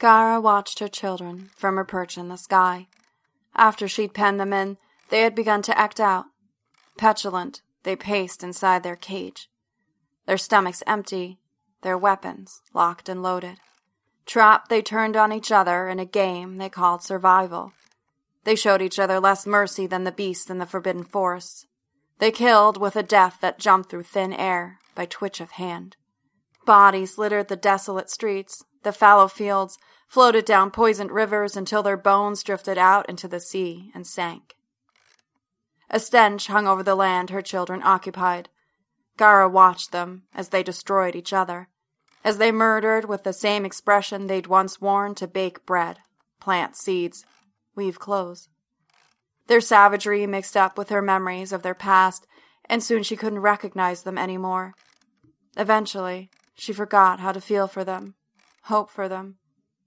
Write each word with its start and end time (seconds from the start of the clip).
Gara 0.00 0.40
watched 0.40 0.78
her 0.78 0.88
children 0.88 1.50
from 1.54 1.76
her 1.76 1.84
perch 1.84 2.16
in 2.16 2.28
the 2.28 2.38
sky. 2.38 2.88
After 3.54 3.86
she'd 3.86 4.14
penned 4.14 4.40
them 4.40 4.52
in, 4.52 4.78
they 5.10 5.20
had 5.20 5.34
begun 5.34 5.60
to 5.62 5.78
act 5.78 6.00
out. 6.00 6.24
Petulant, 6.96 7.60
they 7.82 7.96
paced 7.96 8.42
inside 8.42 8.82
their 8.82 8.96
cage. 8.96 9.50
Their 10.24 10.38
stomachs 10.38 10.82
empty, 10.86 11.38
their 11.82 11.98
weapons 11.98 12.62
locked 12.72 13.10
and 13.10 13.22
loaded. 13.22 13.58
Trapped, 14.24 14.70
they 14.70 14.80
turned 14.80 15.16
on 15.16 15.34
each 15.34 15.52
other 15.52 15.86
in 15.86 15.98
a 15.98 16.06
game 16.06 16.56
they 16.56 16.70
called 16.70 17.02
survival. 17.02 17.72
They 18.44 18.56
showed 18.56 18.80
each 18.80 18.98
other 18.98 19.20
less 19.20 19.46
mercy 19.46 19.86
than 19.86 20.04
the 20.04 20.12
beasts 20.12 20.48
in 20.48 20.56
the 20.56 20.66
forbidden 20.66 21.04
forests. 21.04 21.66
They 22.20 22.30
killed 22.30 22.78
with 22.78 22.96
a 22.96 23.02
death 23.02 23.36
that 23.42 23.58
jumped 23.58 23.90
through 23.90 24.04
thin 24.04 24.32
air 24.32 24.78
by 24.94 25.04
twitch 25.04 25.42
of 25.42 25.52
hand. 25.52 25.96
Bodies 26.64 27.18
littered 27.18 27.48
the 27.48 27.56
desolate 27.56 28.08
streets, 28.08 28.64
the 28.82 28.92
fallow 28.92 29.28
fields, 29.28 29.78
floated 30.08 30.44
down 30.44 30.70
poisoned 30.70 31.10
rivers 31.10 31.56
until 31.56 31.82
their 31.82 31.96
bones 31.96 32.42
drifted 32.42 32.76
out 32.76 33.08
into 33.08 33.28
the 33.28 33.40
sea 33.40 33.90
and 33.94 34.06
sank. 34.06 34.54
A 35.88 36.00
stench 36.00 36.46
hung 36.46 36.66
over 36.66 36.82
the 36.82 36.94
land 36.94 37.30
her 37.30 37.42
children 37.42 37.80
occupied. 37.82 38.48
Gara 39.16 39.48
watched 39.48 39.92
them 39.92 40.22
as 40.34 40.48
they 40.48 40.62
destroyed 40.62 41.14
each 41.14 41.32
other, 41.32 41.68
as 42.24 42.38
they 42.38 42.52
murdered 42.52 43.04
with 43.04 43.24
the 43.24 43.32
same 43.32 43.64
expression 43.64 44.26
they'd 44.26 44.46
once 44.46 44.80
worn 44.80 45.14
to 45.16 45.26
bake 45.26 45.66
bread, 45.66 45.98
plant 46.40 46.76
seeds, 46.76 47.24
weave 47.74 47.98
clothes. 47.98 48.48
Their 49.46 49.60
savagery 49.60 50.26
mixed 50.26 50.56
up 50.56 50.78
with 50.78 50.90
her 50.90 51.02
memories 51.02 51.52
of 51.52 51.62
their 51.62 51.74
past, 51.74 52.26
and 52.68 52.82
soon 52.82 53.02
she 53.02 53.16
couldn't 53.16 53.40
recognize 53.40 54.02
them 54.02 54.16
any 54.16 54.38
more. 54.38 54.74
Eventually, 55.56 56.30
she 56.54 56.72
forgot 56.72 57.20
how 57.20 57.32
to 57.32 57.40
feel 57.40 57.66
for 57.66 57.82
them, 57.84 58.14
hope 58.62 58.90
for 58.90 59.08
them, 59.08 59.36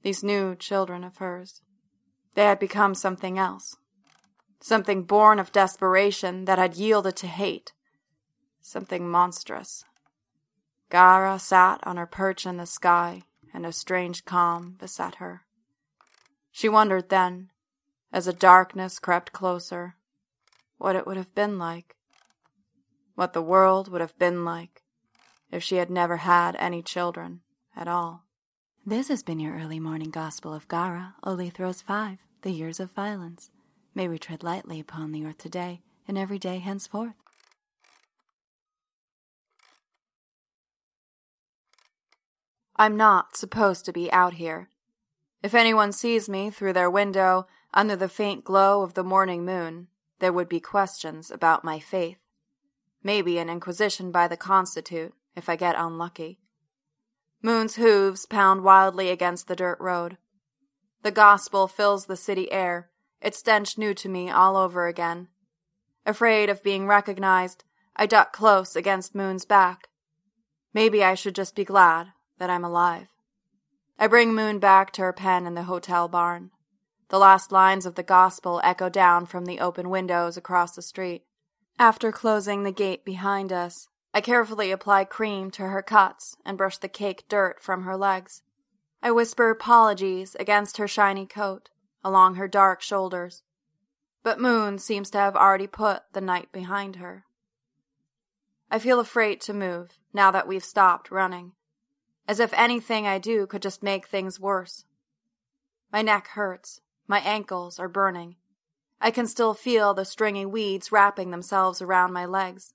these 0.02 0.24
new 0.24 0.56
children 0.56 1.04
of 1.04 1.18
hers. 1.18 1.62
They 2.36 2.46
had 2.46 2.60
become 2.60 2.96
something 2.96 3.38
else. 3.38 3.76
Something 4.62 5.04
born 5.04 5.40
of 5.40 5.52
desperation 5.52 6.46
that 6.46 6.58
had 6.58 6.76
yielded 6.76 7.16
to 7.18 7.28
hate. 7.28 7.74
Something 8.62 9.10
monstrous. 9.10 9.84
Gara 10.90 11.40
sat 11.40 11.80
on 11.86 11.98
her 11.98 12.06
perch 12.06 12.46
in 12.46 12.58
the 12.58 12.66
sky, 12.66 13.24
and 13.54 13.66
a 13.66 13.72
strange 13.72 14.26
calm 14.26 14.76
beset 14.80 15.16
her. 15.16 15.42
She 16.52 16.70
wondered 16.70 17.10
then, 17.10 17.50
as 18.12 18.26
the 18.26 18.34
darkness 18.34 19.00
crept 19.00 19.34
closer, 19.34 19.96
what 20.78 20.96
it 20.96 21.08
would 21.08 21.18
have 21.18 21.34
been 21.34 21.58
like. 21.58 21.96
What 23.16 23.34
the 23.34 23.42
world 23.42 23.90
would 23.90 24.02
have 24.02 24.18
been 24.18 24.44
like 24.44 24.82
if 25.52 25.62
she 25.62 25.76
had 25.76 25.90
never 25.90 26.18
had 26.18 26.56
any 26.58 26.82
children 26.82 27.42
at 27.76 27.88
all. 27.88 28.23
This 28.86 29.08
has 29.08 29.24
been 29.24 29.40
your 29.40 29.56
early 29.58 29.80
morning 29.80 30.10
gospel 30.10 30.54
of 30.54 30.68
Gara, 30.68 31.16
Olethros 31.24 31.82
5, 31.82 32.18
The 32.42 32.52
Years 32.52 32.82
of 32.82 32.92
Violence. 32.92 33.50
May 33.96 34.10
we 34.10 34.20
tread 34.20 34.44
lightly 34.44 34.78
upon 34.78 35.14
the 35.14 35.24
earth 35.24 35.38
today 35.38 35.80
and 36.06 36.18
every 36.18 36.38
day 36.38 36.60
henceforth. 36.60 37.14
I'm 42.76 42.98
not 42.98 43.38
supposed 43.38 43.86
to 43.86 43.94
be 43.94 44.12
out 44.12 44.34
here. 44.34 44.68
If 45.42 45.54
anyone 45.54 45.94
sees 45.94 46.28
me 46.28 46.50
through 46.50 46.74
their 46.74 46.90
window 46.90 47.48
under 47.74 47.96
the 47.96 48.10
faint 48.10 48.44
glow 48.44 48.82
of 48.82 48.96
the 48.96 49.04
morning 49.04 49.46
moon, 49.46 49.88
there 50.20 50.34
would 50.34 50.50
be 50.50 50.60
questions 50.60 51.32
about 51.32 51.64
my 51.64 51.80
faith. 51.80 52.18
Maybe 53.02 53.38
an 53.38 53.50
inquisition 53.50 54.12
by 54.12 54.28
the 54.28 54.36
Constitute 54.36 55.14
if 55.38 55.48
I 55.48 55.56
get 55.56 55.76
unlucky. 55.78 56.42
Moon's 57.46 57.76
hooves 57.76 58.26
pound 58.26 58.64
wildly 58.64 59.10
against 59.10 59.50
the 59.50 59.56
dirt 59.56 59.78
road. 59.82 60.18
The 61.02 61.12
gospel 61.12 61.68
fills 61.68 62.06
the 62.06 62.16
city 62.16 62.50
air, 62.50 62.90
its 63.22 63.38
stench 63.38 63.78
new 63.78 63.94
to 63.96 64.08
me 64.08 64.30
all 64.30 64.56
over 64.56 64.88
again. 64.88 65.28
Afraid 66.06 66.50
of 66.50 66.64
being 66.64 66.88
recognized, 66.88 67.66
I 67.98 68.06
duck 68.06 68.32
close 68.32 68.78
against 68.78 69.14
Moon's 69.14 69.44
back. 69.44 69.90
Maybe 70.74 71.04
I 71.04 71.16
should 71.16 71.36
just 71.36 71.54
be 71.54 71.66
glad 71.66 72.14
that 72.40 72.50
I'm 72.50 72.64
alive. 72.64 73.08
I 74.00 74.08
bring 74.08 74.34
Moon 74.34 74.60
back 74.60 74.92
to 74.94 75.02
her 75.02 75.14
pen 75.14 75.46
in 75.46 75.54
the 75.54 75.64
hotel 75.64 76.08
barn. 76.08 76.52
The 77.10 77.20
last 77.20 77.52
lines 77.52 77.86
of 77.86 77.96
the 77.96 78.04
gospel 78.04 78.62
echo 78.64 78.88
down 78.88 79.26
from 79.26 79.46
the 79.46 79.60
open 79.60 79.90
windows 79.90 80.38
across 80.38 80.76
the 80.76 80.82
street. 80.82 81.24
After 81.78 82.12
closing 82.12 82.64
the 82.64 82.72
gate 82.72 83.04
behind 83.04 83.52
us, 83.52 83.88
I 84.14 84.22
carefully 84.22 84.72
apply 84.72 85.06
cream 85.06 85.50
to 85.52 85.64
her 85.64 85.82
cuts 85.82 86.38
and 86.46 86.58
brush 86.58 86.78
the 86.78 86.88
cake 86.88 87.26
dirt 87.28 87.60
from 87.60 87.84
her 87.84 87.98
legs. 87.98 88.44
I 89.02 89.12
whisper 89.12 89.50
apologies 89.50 90.36
against 90.40 90.78
her 90.78 90.88
shiny 90.88 91.26
coat, 91.26 91.70
along 92.04 92.36
her 92.36 92.48
dark 92.48 92.82
shoulders. 92.82 93.42
But 94.22 94.40
Moon 94.40 94.78
seems 94.78 95.10
to 95.10 95.18
have 95.18 95.36
already 95.36 95.68
put 95.68 96.04
the 96.14 96.22
night 96.22 96.52
behind 96.52 96.98
her. 96.98 97.26
I 98.70 98.80
feel 98.80 99.00
afraid 99.00 99.42
to 99.42 99.54
move 99.54 100.00
now 100.14 100.32
that 100.32 100.48
we've 100.48 100.64
stopped 100.64 101.12
running, 101.12 101.54
as 102.28 102.40
if 102.40 102.54
anything 102.54 103.08
I 103.08 103.18
do 103.18 103.48
could 103.48 103.62
just 103.62 103.84
make 103.84 104.08
things 104.08 104.40
worse. 104.40 104.86
My 105.92 106.02
neck 106.02 106.28
hurts, 106.30 106.82
my 107.08 107.20
ankles 107.20 107.80
are 107.80 107.90
burning. 107.90 108.36
I 109.02 109.12
can 109.12 109.28
still 109.28 109.54
feel 109.54 109.94
the 109.94 110.06
stringy 110.06 110.46
weeds 110.46 110.92
wrapping 110.92 111.32
themselves 111.32 111.82
around 111.82 112.14
my 112.14 112.26
legs. 112.26 112.74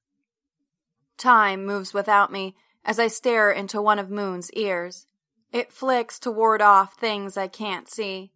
Time 1.18 1.66
moves 1.66 1.92
without 1.92 2.30
me 2.30 2.54
as 2.84 2.98
I 2.98 3.08
stare 3.08 3.50
into 3.50 3.82
one 3.82 3.98
of 3.98 4.08
Moon's 4.08 4.52
ears. 4.52 5.06
It 5.52 5.72
flicks 5.72 6.18
to 6.20 6.30
ward 6.30 6.62
off 6.62 6.94
things 6.94 7.36
I 7.36 7.48
can't 7.48 7.90
see. 7.90 8.32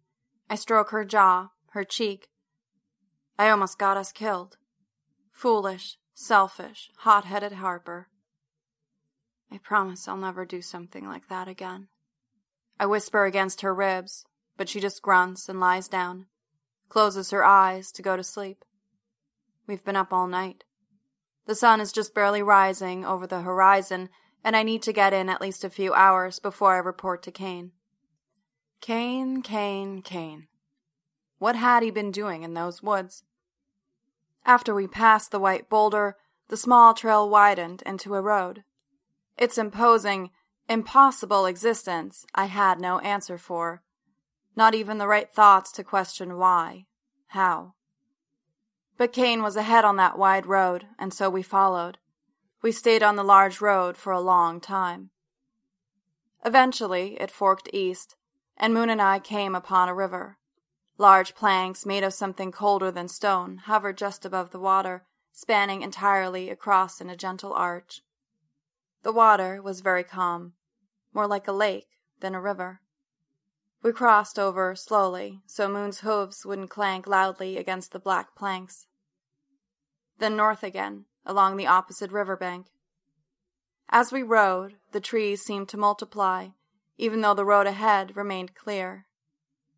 I 0.49 0.55
stroke 0.55 0.89
her 0.89 1.05
jaw, 1.05 1.49
her 1.71 1.85
cheek. 1.85 2.27
I 3.39 3.49
almost 3.49 3.79
got 3.79 3.97
us 3.97 4.11
killed. 4.11 4.57
Foolish, 5.31 5.97
selfish, 6.13 6.91
hot 6.97 7.25
headed 7.25 7.53
Harper. 7.53 8.09
I 9.51 9.59
promise 9.59 10.07
I'll 10.07 10.17
never 10.17 10.45
do 10.45 10.61
something 10.61 11.07
like 11.07 11.29
that 11.29 11.47
again. 11.47 11.87
I 12.79 12.85
whisper 12.85 13.25
against 13.25 13.61
her 13.61 13.73
ribs, 13.73 14.25
but 14.57 14.67
she 14.67 14.79
just 14.79 15.01
grunts 15.01 15.47
and 15.47 15.59
lies 15.59 15.87
down, 15.87 16.25
closes 16.89 17.31
her 17.31 17.45
eyes 17.45 17.91
to 17.93 18.01
go 18.01 18.17
to 18.17 18.23
sleep. 18.23 18.65
We've 19.67 19.83
been 19.83 19.95
up 19.95 20.11
all 20.11 20.27
night. 20.27 20.65
The 21.45 21.55
sun 21.55 21.81
is 21.81 21.91
just 21.91 22.15
barely 22.15 22.41
rising 22.41 23.05
over 23.05 23.27
the 23.27 23.41
horizon, 23.41 24.09
and 24.43 24.55
I 24.55 24.63
need 24.63 24.81
to 24.83 24.93
get 24.93 25.13
in 25.13 25.29
at 25.29 25.41
least 25.41 25.63
a 25.63 25.69
few 25.69 25.93
hours 25.93 26.39
before 26.39 26.73
I 26.73 26.77
report 26.77 27.21
to 27.23 27.31
Kane. 27.31 27.71
Kane, 28.81 29.41
Kane, 29.41 30.01
Kane. 30.01 30.47
What 31.39 31.55
had 31.55 31.83
he 31.83 31.91
been 31.91 32.11
doing 32.11 32.43
in 32.43 32.53
those 32.53 32.81
woods? 32.81 33.23
After 34.45 34.73
we 34.73 34.87
passed 34.87 35.31
the 35.31 35.39
white 35.39 35.69
boulder, 35.69 36.17
the 36.49 36.57
small 36.57 36.93
trail 36.93 37.29
widened 37.29 37.81
into 37.85 38.15
a 38.15 38.21
road. 38.21 38.63
Its 39.37 39.57
imposing, 39.57 40.31
impossible 40.69 41.45
existence 41.45 42.25
I 42.35 42.45
had 42.45 42.79
no 42.79 42.99
answer 42.99 43.37
for, 43.37 43.83
not 44.55 44.75
even 44.75 44.97
the 44.97 45.07
right 45.07 45.29
thoughts 45.31 45.71
to 45.73 45.83
question 45.83 46.37
why, 46.37 46.85
how. 47.27 47.73
But 48.97 49.13
Kane 49.13 49.41
was 49.41 49.55
ahead 49.55 49.85
on 49.85 49.95
that 49.97 50.17
wide 50.17 50.45
road, 50.45 50.87
and 50.99 51.13
so 51.13 51.29
we 51.29 51.41
followed. 51.41 51.97
We 52.61 52.71
stayed 52.71 53.03
on 53.03 53.15
the 53.15 53.23
large 53.23 53.59
road 53.59 53.97
for 53.97 54.13
a 54.13 54.21
long 54.21 54.61
time. 54.61 55.09
Eventually, 56.45 57.17
it 57.19 57.31
forked 57.31 57.69
east, 57.73 58.15
and 58.55 58.73
Moon 58.73 58.89
and 58.89 59.01
I 59.01 59.19
came 59.19 59.55
upon 59.55 59.89
a 59.89 59.93
river. 59.93 60.37
Large 60.97 61.33
planks 61.33 61.85
made 61.85 62.03
of 62.03 62.13
something 62.13 62.51
colder 62.51 62.91
than 62.91 63.07
stone 63.07 63.57
hovered 63.65 63.97
just 63.97 64.25
above 64.25 64.51
the 64.51 64.59
water, 64.59 65.05
spanning 65.31 65.81
entirely 65.81 66.49
across 66.49 67.01
in 67.01 67.09
a 67.09 67.17
gentle 67.17 67.53
arch. 67.53 68.01
The 69.01 69.11
water 69.11 69.61
was 69.61 69.81
very 69.81 70.03
calm, 70.03 70.53
more 71.13 71.27
like 71.27 71.47
a 71.47 71.51
lake 71.51 71.87
than 72.19 72.35
a 72.35 72.41
river. 72.41 72.82
We 73.83 73.91
crossed 73.91 74.39
over 74.39 74.77
slowly, 74.77 75.41
so 75.45 75.67
Moon's 75.67 75.99
hooves 75.99 76.45
wouldn't 76.45 76.69
clank 76.69 77.05
loudly 77.05 77.57
against 77.57 77.91
the 77.91 77.99
black 77.99 78.33
planks. 78.33 78.87
Then 80.19 80.37
north 80.37 80.63
again, 80.63 81.03
along 81.25 81.57
the 81.57 81.67
opposite 81.67 82.09
river 82.09 82.37
bank. 82.37 82.67
As 83.89 84.09
we 84.09 84.23
rode, 84.23 84.75
the 84.93 85.01
trees 85.01 85.41
seemed 85.41 85.67
to 85.69 85.77
multiply, 85.77 86.49
even 86.97 87.19
though 87.19 87.33
the 87.33 87.43
road 87.43 87.67
ahead 87.67 88.15
remained 88.15 88.55
clear. 88.55 89.05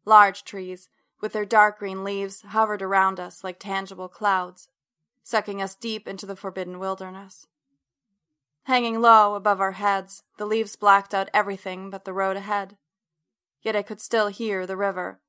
Large 0.06 0.44
trees, 0.44 0.88
with 1.20 1.34
their 1.34 1.44
dark 1.44 1.80
green 1.80 2.04
leaves, 2.04 2.44
hovered 2.44 2.84
around 2.84 3.20
us 3.20 3.44
like 3.44 3.58
tangible 3.60 4.08
clouds, 4.08 4.70
sucking 5.24 5.64
us 5.64 5.74
deep 5.74 6.08
into 6.08 6.28
the 6.28 6.36
forbidden 6.36 6.78
wilderness. 6.78 7.48
Hanging 8.66 9.02
low 9.02 9.34
above 9.34 9.60
our 9.60 9.72
heads, 9.72 10.22
the 10.38 10.46
leaves 10.46 10.76
blacked 10.76 11.16
out 11.16 11.30
everything 11.34 11.90
but 11.90 12.06
the 12.06 12.14
road 12.14 12.38
ahead 12.38 12.78
yet 13.66 13.76
I 13.76 13.82
could 13.82 14.00
still 14.00 14.28
hear 14.28 14.66
the 14.66 14.78
river. 14.78 15.20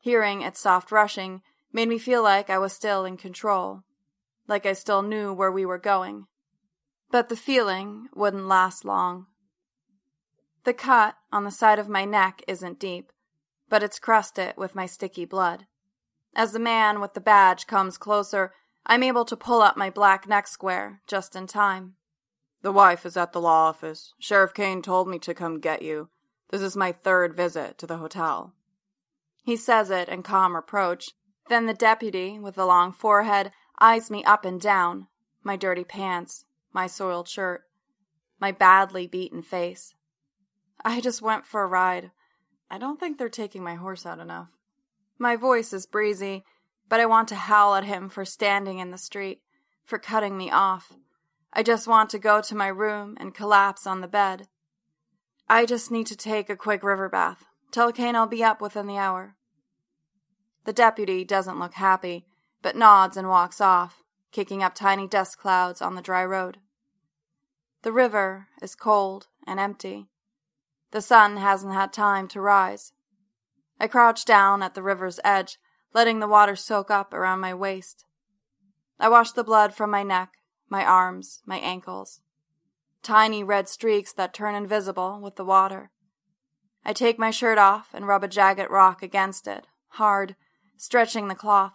Hearing 0.00 0.42
its 0.42 0.60
soft 0.60 0.90
rushing 0.90 1.42
made 1.72 1.88
me 1.88 1.98
feel 1.98 2.22
like 2.22 2.50
I 2.50 2.58
was 2.58 2.72
still 2.72 3.04
in 3.04 3.16
control, 3.16 3.84
like 4.48 4.66
I 4.66 4.72
still 4.72 5.00
knew 5.00 5.32
where 5.32 5.52
we 5.52 5.64
were 5.64 5.78
going. 5.78 6.26
But 7.10 7.28
the 7.28 7.36
feeling 7.36 8.08
wouldn't 8.14 8.48
last 8.48 8.84
long. 8.84 9.26
The 10.64 10.74
cut 10.74 11.14
on 11.32 11.44
the 11.44 11.50
side 11.50 11.78
of 11.78 11.88
my 11.88 12.04
neck 12.04 12.42
isn't 12.48 12.80
deep, 12.80 13.12
but 13.68 13.82
it's 13.82 14.00
crusted 14.00 14.54
with 14.56 14.74
my 14.74 14.86
sticky 14.86 15.24
blood. 15.24 15.66
As 16.34 16.52
the 16.52 16.58
man 16.58 17.00
with 17.00 17.14
the 17.14 17.20
badge 17.20 17.66
comes 17.66 17.96
closer, 17.96 18.52
I'm 18.84 19.02
able 19.02 19.24
to 19.26 19.36
pull 19.36 19.62
up 19.62 19.76
my 19.76 19.88
black 19.88 20.28
neck 20.28 20.48
square 20.48 21.00
just 21.06 21.36
in 21.36 21.46
time. 21.46 21.94
The 22.62 22.72
wife 22.72 23.06
is 23.06 23.16
at 23.16 23.32
the 23.32 23.40
law 23.40 23.68
office. 23.68 24.14
Sheriff 24.18 24.52
Kane 24.52 24.82
told 24.82 25.08
me 25.08 25.18
to 25.20 25.32
come 25.32 25.60
get 25.60 25.80
you. 25.80 26.10
This 26.50 26.62
is 26.62 26.76
my 26.76 26.92
third 26.92 27.34
visit 27.34 27.78
to 27.78 27.86
the 27.86 27.98
hotel. 27.98 28.54
He 29.42 29.56
says 29.56 29.90
it 29.90 30.08
in 30.08 30.22
calm 30.22 30.54
reproach. 30.54 31.10
Then 31.48 31.66
the 31.66 31.74
deputy, 31.74 32.38
with 32.38 32.54
the 32.54 32.66
long 32.66 32.92
forehead, 32.92 33.52
eyes 33.80 34.10
me 34.10 34.24
up 34.24 34.44
and 34.44 34.60
down, 34.60 35.06
my 35.42 35.56
dirty 35.56 35.84
pants, 35.84 36.44
my 36.72 36.86
soiled 36.86 37.28
shirt, 37.28 37.62
my 38.40 38.52
badly 38.52 39.06
beaten 39.06 39.42
face. 39.42 39.94
I 40.84 41.00
just 41.00 41.22
went 41.22 41.46
for 41.46 41.62
a 41.62 41.66
ride. 41.66 42.10
I 42.70 42.78
don't 42.78 43.00
think 43.00 43.18
they're 43.18 43.28
taking 43.28 43.64
my 43.64 43.74
horse 43.74 44.04
out 44.04 44.18
enough. 44.18 44.48
My 45.18 45.36
voice 45.36 45.72
is 45.72 45.86
breezy, 45.86 46.44
but 46.88 47.00
I 47.00 47.06
want 47.06 47.28
to 47.28 47.34
howl 47.34 47.74
at 47.74 47.84
him 47.84 48.08
for 48.08 48.24
standing 48.24 48.78
in 48.78 48.90
the 48.90 48.98
street, 48.98 49.40
for 49.84 49.98
cutting 49.98 50.36
me 50.36 50.50
off. 50.50 50.92
I 51.52 51.62
just 51.62 51.88
want 51.88 52.10
to 52.10 52.18
go 52.18 52.40
to 52.42 52.54
my 52.54 52.68
room 52.68 53.16
and 53.18 53.34
collapse 53.34 53.86
on 53.86 54.00
the 54.00 54.08
bed. 54.08 54.48
I 55.50 55.64
just 55.64 55.90
need 55.90 56.06
to 56.08 56.16
take 56.16 56.50
a 56.50 56.56
quick 56.56 56.82
river 56.82 57.08
bath. 57.08 57.46
Tell 57.70 57.90
Kane 57.90 58.14
I'll 58.14 58.26
be 58.26 58.44
up 58.44 58.60
within 58.60 58.86
the 58.86 58.98
hour. 58.98 59.34
The 60.64 60.74
deputy 60.74 61.24
doesn't 61.24 61.58
look 61.58 61.74
happy, 61.74 62.26
but 62.60 62.76
nods 62.76 63.16
and 63.16 63.28
walks 63.28 63.58
off, 63.58 64.02
kicking 64.30 64.62
up 64.62 64.74
tiny 64.74 65.06
dust 65.06 65.38
clouds 65.38 65.80
on 65.80 65.94
the 65.94 66.02
dry 66.02 66.22
road. 66.22 66.58
The 67.82 67.92
river 67.92 68.48
is 68.60 68.74
cold 68.74 69.28
and 69.46 69.58
empty. 69.58 70.08
The 70.90 71.00
sun 71.00 71.38
hasn't 71.38 71.72
had 71.72 71.94
time 71.94 72.28
to 72.28 72.40
rise. 72.42 72.92
I 73.80 73.86
crouch 73.86 74.26
down 74.26 74.62
at 74.62 74.74
the 74.74 74.82
river's 74.82 75.20
edge, 75.24 75.58
letting 75.94 76.20
the 76.20 76.28
water 76.28 76.56
soak 76.56 76.90
up 76.90 77.14
around 77.14 77.40
my 77.40 77.54
waist. 77.54 78.04
I 79.00 79.08
wash 79.08 79.32
the 79.32 79.44
blood 79.44 79.72
from 79.72 79.90
my 79.90 80.02
neck, 80.02 80.32
my 80.68 80.84
arms, 80.84 81.40
my 81.46 81.56
ankles. 81.56 82.20
Tiny 83.08 83.42
red 83.42 83.70
streaks 83.70 84.12
that 84.12 84.34
turn 84.34 84.54
invisible 84.54 85.18
with 85.18 85.36
the 85.36 85.44
water. 85.46 85.90
I 86.84 86.92
take 86.92 87.18
my 87.18 87.30
shirt 87.30 87.56
off 87.56 87.88
and 87.94 88.06
rub 88.06 88.22
a 88.22 88.28
jagged 88.28 88.70
rock 88.70 89.02
against 89.02 89.46
it, 89.46 89.66
hard, 89.92 90.36
stretching 90.76 91.26
the 91.26 91.34
cloth. 91.34 91.72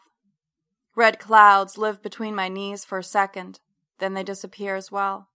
Red 0.95 1.17
clouds 1.17 1.75
live 1.75 2.03
between 2.03 2.35
my 2.35 2.49
knees 2.49 2.85
for 2.85 2.99
a 2.99 3.03
second, 3.03 3.61
then 3.97 4.13
they 4.13 4.21
disappear 4.21 4.75
as 4.75 4.91
well. 4.91 5.29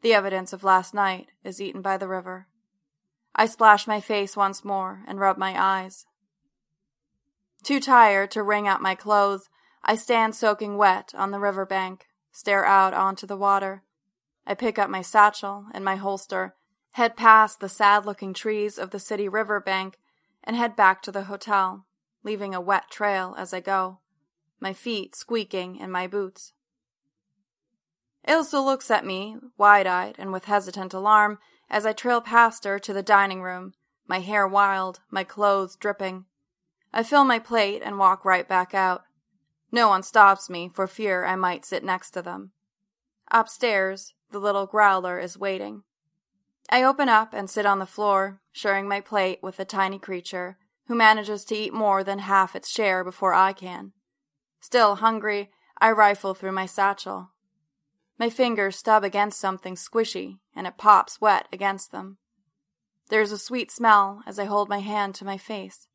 The 0.00 0.14
evidence 0.14 0.54
of 0.54 0.64
last 0.64 0.94
night 0.94 1.26
is 1.44 1.60
eaten 1.60 1.82
by 1.82 1.98
the 1.98 2.08
river. 2.08 2.46
I 3.36 3.44
splash 3.44 3.86
my 3.86 4.00
face 4.00 4.38
once 4.38 4.64
more 4.64 5.02
and 5.06 5.20
rub 5.20 5.36
my 5.36 5.54
eyes. 5.54 6.06
Too 7.62 7.78
tired 7.78 8.30
to 8.30 8.42
wring 8.42 8.66
out 8.66 8.80
my 8.80 8.94
clothes, 8.94 9.50
I 9.82 9.96
stand 9.96 10.34
soaking 10.34 10.78
wet 10.78 11.12
on 11.14 11.30
the 11.30 11.40
river 11.40 11.66
bank, 11.66 12.06
stare 12.32 12.64
out 12.64 12.94
onto 12.94 13.26
the 13.26 13.36
water. 13.36 13.83
I 14.46 14.54
pick 14.54 14.78
up 14.78 14.90
my 14.90 15.02
satchel 15.02 15.66
and 15.72 15.84
my 15.84 15.96
holster, 15.96 16.54
head 16.92 17.16
past 17.16 17.60
the 17.60 17.68
sad 17.68 18.04
looking 18.04 18.34
trees 18.34 18.78
of 18.78 18.90
the 18.90 18.98
city 18.98 19.28
river 19.28 19.60
bank, 19.60 19.98
and 20.42 20.56
head 20.56 20.76
back 20.76 21.02
to 21.02 21.12
the 21.12 21.24
hotel, 21.24 21.86
leaving 22.22 22.54
a 22.54 22.60
wet 22.60 22.90
trail 22.90 23.34
as 23.38 23.54
I 23.54 23.60
go, 23.60 24.00
my 24.60 24.72
feet 24.72 25.16
squeaking 25.16 25.76
in 25.76 25.90
my 25.90 26.06
boots. 26.06 26.52
Ilsa 28.26 28.64
looks 28.64 28.90
at 28.90 29.04
me, 29.04 29.36
wide 29.58 29.86
eyed 29.86 30.16
and 30.18 30.32
with 30.32 30.46
hesitant 30.46 30.94
alarm, 30.94 31.38
as 31.68 31.84
I 31.84 31.92
trail 31.92 32.20
past 32.20 32.64
her 32.64 32.78
to 32.78 32.92
the 32.92 33.02
dining 33.02 33.42
room, 33.42 33.74
my 34.06 34.20
hair 34.20 34.46
wild, 34.46 35.00
my 35.10 35.24
clothes 35.24 35.76
dripping. 35.76 36.24
I 36.92 37.02
fill 37.02 37.24
my 37.24 37.38
plate 37.38 37.82
and 37.84 37.98
walk 37.98 38.24
right 38.24 38.46
back 38.46 38.74
out. 38.74 39.02
No 39.72 39.88
one 39.88 40.02
stops 40.02 40.48
me 40.48 40.70
for 40.72 40.86
fear 40.86 41.24
I 41.24 41.36
might 41.36 41.64
sit 41.64 41.82
next 41.82 42.12
to 42.12 42.22
them. 42.22 42.52
Upstairs, 43.30 44.13
the 44.30 44.38
little 44.38 44.66
growler 44.66 45.18
is 45.18 45.38
waiting. 45.38 45.82
I 46.70 46.82
open 46.82 47.08
up 47.08 47.34
and 47.34 47.48
sit 47.48 47.66
on 47.66 47.78
the 47.78 47.86
floor, 47.86 48.40
sharing 48.52 48.88
my 48.88 49.00
plate 49.00 49.40
with 49.42 49.56
the 49.56 49.64
tiny 49.64 49.98
creature, 49.98 50.58
who 50.86 50.94
manages 50.94 51.44
to 51.46 51.54
eat 51.54 51.72
more 51.72 52.02
than 52.02 52.20
half 52.20 52.56
its 52.56 52.70
share 52.70 53.04
before 53.04 53.34
I 53.34 53.52
can. 53.52 53.92
Still 54.60 54.96
hungry, 54.96 55.50
I 55.80 55.90
rifle 55.90 56.34
through 56.34 56.52
my 56.52 56.66
satchel. 56.66 57.30
My 58.18 58.30
fingers 58.30 58.76
stub 58.76 59.04
against 59.04 59.40
something 59.40 59.74
squishy, 59.74 60.38
and 60.54 60.66
it 60.66 60.78
pops 60.78 61.20
wet 61.20 61.48
against 61.52 61.92
them. 61.92 62.18
There's 63.10 63.32
a 63.32 63.38
sweet 63.38 63.70
smell 63.70 64.22
as 64.26 64.38
I 64.38 64.44
hold 64.44 64.68
my 64.68 64.78
hand 64.78 65.14
to 65.16 65.24
my 65.24 65.36
face. 65.36 65.88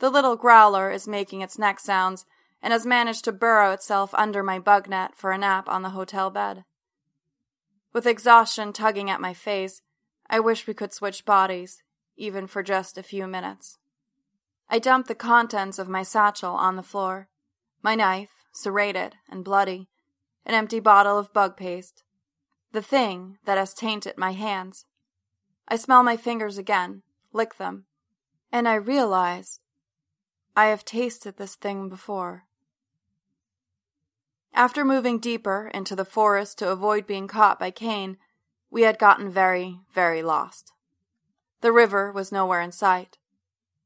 The 0.00 0.10
little 0.10 0.36
growler 0.36 0.90
is 0.90 1.06
making 1.06 1.42
its 1.42 1.58
neck 1.58 1.78
sounds 1.78 2.24
and 2.62 2.72
has 2.72 2.86
managed 2.86 3.24
to 3.24 3.32
burrow 3.32 3.72
itself 3.72 4.14
under 4.14 4.42
my 4.42 4.58
bug 4.58 4.88
net 4.88 5.12
for 5.14 5.30
a 5.30 5.38
nap 5.38 5.68
on 5.68 5.82
the 5.82 5.90
hotel 5.90 6.30
bed. 6.30 6.64
With 7.92 8.06
exhaustion 8.06 8.72
tugging 8.72 9.10
at 9.10 9.20
my 9.20 9.34
face, 9.34 9.82
I 10.28 10.40
wish 10.40 10.66
we 10.66 10.74
could 10.74 10.92
switch 10.92 11.24
bodies, 11.24 11.82
even 12.16 12.46
for 12.46 12.62
just 12.62 12.96
a 12.96 13.02
few 13.02 13.26
minutes. 13.26 13.78
I 14.68 14.78
dump 14.78 15.08
the 15.08 15.16
contents 15.16 15.78
of 15.78 15.88
my 15.88 16.04
satchel 16.04 16.52
on 16.52 16.76
the 16.76 16.82
floor, 16.82 17.28
my 17.82 17.96
knife, 17.96 18.30
serrated 18.52 19.16
and 19.28 19.44
bloody, 19.44 19.88
an 20.46 20.54
empty 20.54 20.78
bottle 20.78 21.18
of 21.18 21.32
bug 21.32 21.56
paste, 21.56 22.04
the 22.72 22.82
thing 22.82 23.38
that 23.44 23.58
has 23.58 23.74
tainted 23.74 24.16
my 24.16 24.32
hands. 24.32 24.84
I 25.66 25.76
smell 25.76 26.04
my 26.04 26.16
fingers 26.16 26.58
again, 26.58 27.02
lick 27.32 27.56
them, 27.56 27.86
and 28.52 28.68
I 28.68 28.74
realize 28.74 29.58
I 30.56 30.66
have 30.66 30.84
tasted 30.84 31.36
this 31.36 31.56
thing 31.56 31.88
before. 31.88 32.44
After 34.52 34.84
moving 34.84 35.18
deeper 35.18 35.70
into 35.72 35.96
the 35.96 36.04
forest 36.04 36.58
to 36.58 36.70
avoid 36.70 37.06
being 37.06 37.28
caught 37.28 37.58
by 37.58 37.70
Kane, 37.70 38.18
we 38.70 38.82
had 38.82 38.98
gotten 38.98 39.30
very, 39.30 39.80
very 39.92 40.22
lost. 40.22 40.72
The 41.60 41.72
river 41.72 42.12
was 42.12 42.32
nowhere 42.32 42.60
in 42.60 42.72
sight. 42.72 43.18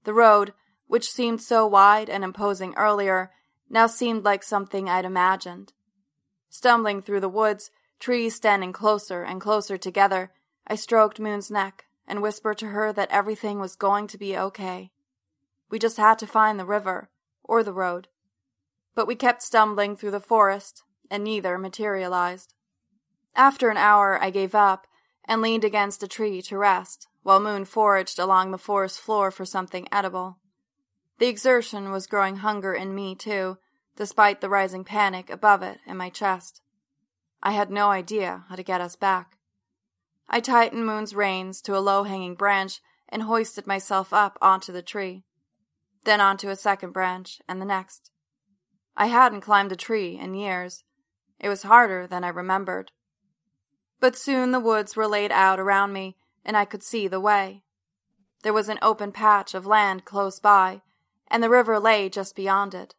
The 0.04 0.14
road, 0.14 0.52
which 0.86 1.10
seemed 1.10 1.42
so 1.42 1.66
wide 1.66 2.08
and 2.08 2.22
imposing 2.22 2.74
earlier, 2.76 3.30
now 3.68 3.86
seemed 3.86 4.24
like 4.24 4.42
something 4.42 4.88
I'd 4.88 5.04
imagined. 5.04 5.72
Stumbling 6.48 7.02
through 7.02 7.20
the 7.20 7.28
woods, 7.28 7.70
trees 7.98 8.34
standing 8.34 8.72
closer 8.72 9.22
and 9.22 9.40
closer 9.40 9.76
together, 9.76 10.32
I 10.66 10.76
stroked 10.76 11.18
Moon's 11.18 11.50
neck 11.50 11.86
and 12.06 12.22
whispered 12.22 12.58
to 12.58 12.68
her 12.68 12.92
that 12.92 13.10
everything 13.10 13.58
was 13.58 13.76
going 13.76 14.06
to 14.08 14.18
be 14.18 14.36
okay. 14.36 14.90
We 15.70 15.78
just 15.78 15.96
had 15.96 16.18
to 16.20 16.26
find 16.26 16.58
the 16.58 16.64
river, 16.64 17.08
or 17.42 17.62
the 17.62 17.72
road. 17.72 18.08
But 18.94 19.06
we 19.06 19.14
kept 19.14 19.42
stumbling 19.42 19.96
through 19.96 20.12
the 20.12 20.20
forest, 20.20 20.82
and 21.10 21.24
neither 21.24 21.58
materialized. 21.58 22.54
After 23.34 23.68
an 23.68 23.76
hour, 23.76 24.22
I 24.22 24.30
gave 24.30 24.54
up 24.54 24.86
and 25.24 25.42
leaned 25.42 25.64
against 25.64 26.02
a 26.02 26.08
tree 26.08 26.42
to 26.42 26.58
rest, 26.58 27.08
while 27.22 27.40
Moon 27.40 27.64
foraged 27.64 28.18
along 28.18 28.50
the 28.50 28.58
forest 28.58 29.00
floor 29.00 29.30
for 29.30 29.44
something 29.44 29.88
edible. 29.90 30.38
The 31.18 31.28
exertion 31.28 31.90
was 31.90 32.06
growing 32.06 32.36
hunger 32.36 32.72
in 32.74 32.94
me, 32.94 33.14
too, 33.14 33.58
despite 33.96 34.40
the 34.40 34.48
rising 34.48 34.84
panic 34.84 35.30
above 35.30 35.62
it 35.62 35.78
in 35.86 35.96
my 35.96 36.10
chest. 36.10 36.60
I 37.42 37.52
had 37.52 37.70
no 37.70 37.90
idea 37.90 38.44
how 38.48 38.56
to 38.56 38.62
get 38.62 38.80
us 38.80 38.96
back. 38.96 39.38
I 40.28 40.40
tightened 40.40 40.86
Moon's 40.86 41.14
reins 41.14 41.60
to 41.62 41.76
a 41.76 41.80
low 41.80 42.04
hanging 42.04 42.34
branch 42.34 42.80
and 43.08 43.22
hoisted 43.22 43.66
myself 43.66 44.12
up 44.12 44.38
onto 44.40 44.72
the 44.72 44.82
tree, 44.82 45.24
then 46.04 46.20
onto 46.20 46.48
a 46.48 46.56
second 46.56 46.92
branch 46.92 47.40
and 47.48 47.60
the 47.60 47.66
next. 47.66 48.10
I 48.96 49.06
hadn't 49.06 49.40
climbed 49.40 49.72
a 49.72 49.76
tree 49.76 50.18
in 50.18 50.34
years. 50.34 50.84
It 51.40 51.48
was 51.48 51.62
harder 51.62 52.06
than 52.06 52.24
I 52.24 52.28
remembered. 52.28 52.92
But 54.00 54.16
soon 54.16 54.50
the 54.50 54.60
woods 54.60 54.96
were 54.96 55.08
laid 55.08 55.32
out 55.32 55.58
around 55.58 55.92
me, 55.92 56.16
and 56.44 56.56
I 56.56 56.64
could 56.64 56.82
see 56.82 57.08
the 57.08 57.20
way. 57.20 57.62
There 58.42 58.52
was 58.52 58.68
an 58.68 58.78
open 58.82 59.12
patch 59.12 59.54
of 59.54 59.66
land 59.66 60.04
close 60.04 60.38
by, 60.38 60.82
and 61.28 61.42
the 61.42 61.48
river 61.48 61.80
lay 61.80 62.08
just 62.08 62.36
beyond 62.36 62.74
it. 62.74 62.94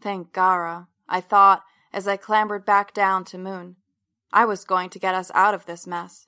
Thank 0.00 0.32
Gara, 0.32 0.88
I 1.08 1.20
thought 1.20 1.62
as 1.92 2.08
I 2.08 2.16
clambered 2.16 2.64
back 2.64 2.92
down 2.94 3.24
to 3.26 3.38
Moon. 3.38 3.76
I 4.32 4.44
was 4.44 4.64
going 4.64 4.90
to 4.90 4.98
get 4.98 5.14
us 5.14 5.30
out 5.34 5.54
of 5.54 5.66
this 5.66 5.86
mess. 5.86 6.26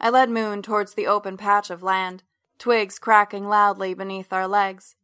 I 0.00 0.10
led 0.10 0.30
Moon 0.30 0.62
towards 0.62 0.94
the 0.94 1.06
open 1.06 1.36
patch 1.36 1.70
of 1.70 1.82
land, 1.82 2.22
twigs 2.58 2.98
cracking 2.98 3.48
loudly 3.48 3.94
beneath 3.94 4.32
our 4.32 4.48
legs. 4.48 4.96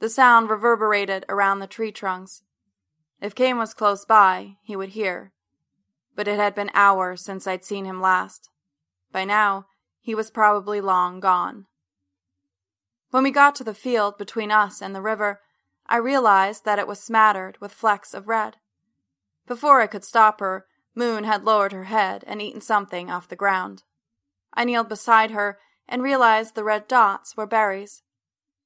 The 0.00 0.08
sound 0.08 0.48
reverberated 0.48 1.26
around 1.28 1.58
the 1.58 1.66
tree 1.66 1.92
trunks. 1.92 2.42
If 3.20 3.34
Kane 3.34 3.58
was 3.58 3.74
close 3.74 4.06
by, 4.06 4.56
he 4.62 4.74
would 4.74 4.90
hear. 4.90 5.32
But 6.16 6.26
it 6.26 6.36
had 6.38 6.54
been 6.54 6.70
hours 6.72 7.22
since 7.22 7.46
I'd 7.46 7.64
seen 7.64 7.84
him 7.84 8.00
last. 8.00 8.48
By 9.12 9.24
now, 9.24 9.66
he 10.00 10.14
was 10.14 10.30
probably 10.30 10.80
long 10.80 11.20
gone. 11.20 11.66
When 13.10 13.22
we 13.22 13.30
got 13.30 13.54
to 13.56 13.64
the 13.64 13.74
field 13.74 14.16
between 14.16 14.50
us 14.50 14.80
and 14.80 14.94
the 14.94 15.02
river, 15.02 15.40
I 15.86 15.96
realized 15.96 16.64
that 16.64 16.78
it 16.78 16.86
was 16.86 17.00
smattered 17.00 17.58
with 17.60 17.72
flecks 17.72 18.14
of 18.14 18.26
red. 18.26 18.56
Before 19.46 19.82
I 19.82 19.86
could 19.86 20.04
stop 20.04 20.40
her, 20.40 20.66
Moon 20.94 21.24
had 21.24 21.44
lowered 21.44 21.72
her 21.72 21.84
head 21.84 22.24
and 22.26 22.40
eaten 22.40 22.60
something 22.60 23.10
off 23.10 23.28
the 23.28 23.36
ground. 23.36 23.82
I 24.54 24.64
kneeled 24.64 24.88
beside 24.88 25.32
her 25.32 25.58
and 25.88 26.02
realized 26.02 26.54
the 26.54 26.64
red 26.64 26.88
dots 26.88 27.36
were 27.36 27.46
berries, 27.46 28.02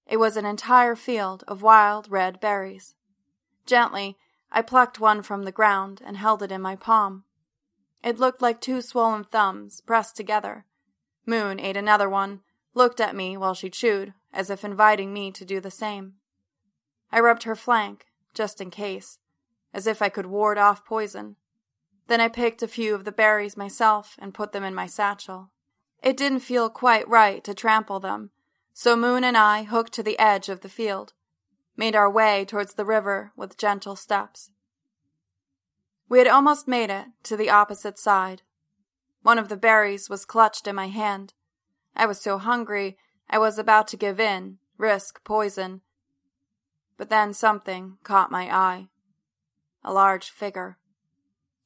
It 0.06 0.18
was 0.18 0.36
an 0.36 0.46
entire 0.46 0.96
field 0.96 1.44
of 1.48 1.62
wild 1.62 2.10
red 2.10 2.40
berries. 2.40 2.94
Gently, 3.66 4.18
I 4.50 4.62
plucked 4.62 5.00
one 5.00 5.22
from 5.22 5.44
the 5.44 5.52
ground 5.52 6.02
and 6.04 6.16
held 6.16 6.42
it 6.42 6.52
in 6.52 6.60
my 6.60 6.76
palm. 6.76 7.24
It 8.02 8.18
looked 8.18 8.42
like 8.42 8.60
two 8.60 8.82
swollen 8.82 9.24
thumbs 9.24 9.80
pressed 9.80 10.16
together. 10.16 10.66
Moon 11.26 11.58
ate 11.58 11.76
another 11.76 12.08
one, 12.08 12.40
looked 12.74 13.00
at 13.00 13.16
me 13.16 13.36
while 13.36 13.54
she 13.54 13.70
chewed, 13.70 14.12
as 14.32 14.50
if 14.50 14.64
inviting 14.64 15.12
me 15.12 15.32
to 15.32 15.44
do 15.44 15.58
the 15.58 15.70
same. 15.70 16.14
I 17.10 17.20
rubbed 17.20 17.44
her 17.44 17.56
flank, 17.56 18.06
just 18.34 18.60
in 18.60 18.70
case, 18.70 19.18
as 19.72 19.86
if 19.86 20.02
I 20.02 20.08
could 20.08 20.26
ward 20.26 20.58
off 20.58 20.84
poison. 20.84 21.36
Then 22.08 22.20
I 22.20 22.28
picked 22.28 22.62
a 22.62 22.68
few 22.68 22.94
of 22.94 23.04
the 23.04 23.12
berries 23.12 23.56
myself 23.56 24.16
and 24.18 24.34
put 24.34 24.52
them 24.52 24.64
in 24.64 24.74
my 24.74 24.86
satchel. 24.86 25.50
It 26.02 26.18
didn't 26.18 26.40
feel 26.40 26.68
quite 26.68 27.08
right 27.08 27.42
to 27.44 27.54
trample 27.54 28.00
them, 28.00 28.30
so 28.76 28.96
Moon 28.96 29.22
and 29.22 29.36
I 29.36 29.62
hooked 29.62 29.92
to 29.94 30.02
the 30.02 30.18
edge 30.18 30.48
of 30.48 30.60
the 30.60 30.68
field, 30.68 31.12
made 31.76 31.94
our 31.94 32.10
way 32.10 32.44
towards 32.44 32.74
the 32.74 32.84
river 32.84 33.30
with 33.36 33.56
gentle 33.56 33.94
steps. 33.94 34.50
We 36.08 36.18
had 36.18 36.26
almost 36.26 36.66
made 36.66 36.90
it 36.90 37.06
to 37.22 37.36
the 37.36 37.50
opposite 37.50 38.00
side. 38.00 38.42
One 39.22 39.38
of 39.38 39.48
the 39.48 39.56
berries 39.56 40.10
was 40.10 40.24
clutched 40.24 40.66
in 40.66 40.74
my 40.74 40.88
hand. 40.88 41.34
I 41.94 42.04
was 42.06 42.20
so 42.20 42.36
hungry 42.36 42.98
I 43.30 43.38
was 43.38 43.58
about 43.58 43.86
to 43.88 43.96
give 43.96 44.18
in, 44.18 44.58
risk 44.76 45.22
poison. 45.22 45.80
But 46.98 47.10
then 47.10 47.32
something 47.32 47.98
caught 48.02 48.32
my 48.32 48.52
eye. 48.54 48.88
A 49.84 49.92
large 49.92 50.30
figure. 50.30 50.78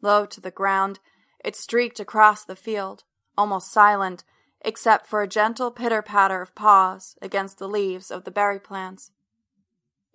Low 0.03 0.27
to 0.27 0.41
the 0.43 0.51
ground, 0.51 1.01
it 1.43 1.57
streaked 1.57 2.01
across 2.01 2.45
the 2.45 2.55
field, 2.55 3.05
almost 3.37 3.73
silent, 3.73 4.25
except 4.63 5.07
for 5.07 5.23
a 5.23 5.29
gentle 5.29 5.71
pitter 5.71 6.03
patter 6.03 6.43
of 6.43 6.55
paws 6.55 7.17
against 7.23 7.59
the 7.59 7.69
leaves 7.69 8.11
of 8.11 8.25
the 8.25 8.31
berry 8.31 8.59
plants. 8.59 9.13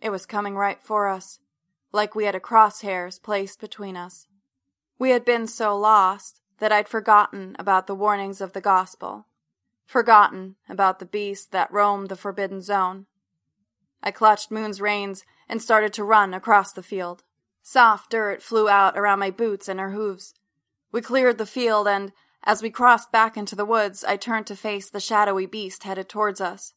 It 0.01 0.09
was 0.09 0.25
coming 0.25 0.55
right 0.55 0.81
for 0.81 1.07
us, 1.07 1.39
like 1.91 2.15
we 2.15 2.25
had 2.25 2.35
a 2.35 2.39
crosshairs 2.39 3.21
placed 3.21 3.61
between 3.61 3.95
us. 3.95 4.27
We 4.99 5.11
had 5.11 5.23
been 5.23 5.47
so 5.47 5.77
lost 5.77 6.41
that 6.59 6.71
I'd 6.71 6.89
forgotten 6.89 7.55
about 7.57 7.87
the 7.87 7.95
warnings 7.95 8.41
of 8.41 8.53
the 8.53 8.61
gospel, 8.61 9.27
forgotten 9.85 10.55
about 10.67 10.99
the 10.99 11.05
beast 11.05 11.51
that 11.51 11.71
roamed 11.71 12.09
the 12.09 12.15
forbidden 12.15 12.61
zone. 12.61 13.05
I 14.01 14.11
clutched 14.11 14.51
Moon's 14.51 14.81
reins 14.81 15.23
and 15.47 15.61
started 15.61 15.93
to 15.93 16.03
run 16.03 16.33
across 16.33 16.73
the 16.73 16.83
field. 16.83 17.23
Soft 17.61 18.11
dirt 18.11 18.41
flew 18.41 18.67
out 18.67 18.97
around 18.97 19.19
my 19.19 19.31
boots 19.31 19.69
and 19.69 19.79
her 19.79 19.91
hooves. 19.91 20.33
We 20.91 21.01
cleared 21.01 21.37
the 21.37 21.45
field, 21.45 21.87
and 21.87 22.11
as 22.43 22.61
we 22.61 22.69
crossed 22.69 23.11
back 23.11 23.37
into 23.37 23.55
the 23.55 23.65
woods, 23.65 24.03
I 24.03 24.17
turned 24.17 24.47
to 24.47 24.55
face 24.55 24.89
the 24.89 24.99
shadowy 24.99 25.45
beast 25.45 25.83
headed 25.83 26.09
towards 26.09 26.41
us. 26.41 26.73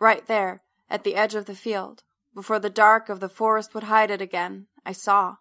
Right 0.00 0.26
there, 0.26 0.62
at 0.90 1.04
the 1.04 1.14
edge 1.14 1.34
of 1.34 1.46
the 1.46 1.54
field, 1.54 2.02
before 2.34 2.58
the 2.58 2.70
dark 2.70 3.08
of 3.08 3.20
the 3.20 3.28
forest 3.28 3.74
would 3.74 3.84
hide 3.84 4.10
it 4.10 4.20
again, 4.20 4.66
I 4.84 4.92
saw. 4.92 5.36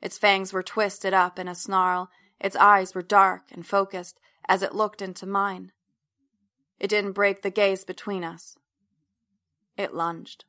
Its 0.00 0.18
fangs 0.18 0.52
were 0.52 0.62
twisted 0.62 1.12
up 1.12 1.38
in 1.38 1.48
a 1.48 1.54
snarl, 1.54 2.08
its 2.40 2.56
eyes 2.56 2.94
were 2.94 3.02
dark 3.02 3.42
and 3.52 3.66
focused 3.66 4.18
as 4.48 4.62
it 4.62 4.74
looked 4.74 5.02
into 5.02 5.26
mine. 5.26 5.70
It 6.80 6.88
didn't 6.88 7.12
break 7.12 7.42
the 7.42 7.50
gaze 7.50 7.84
between 7.84 8.24
us. 8.24 8.56
It 9.76 9.94
lunged. 9.94 10.44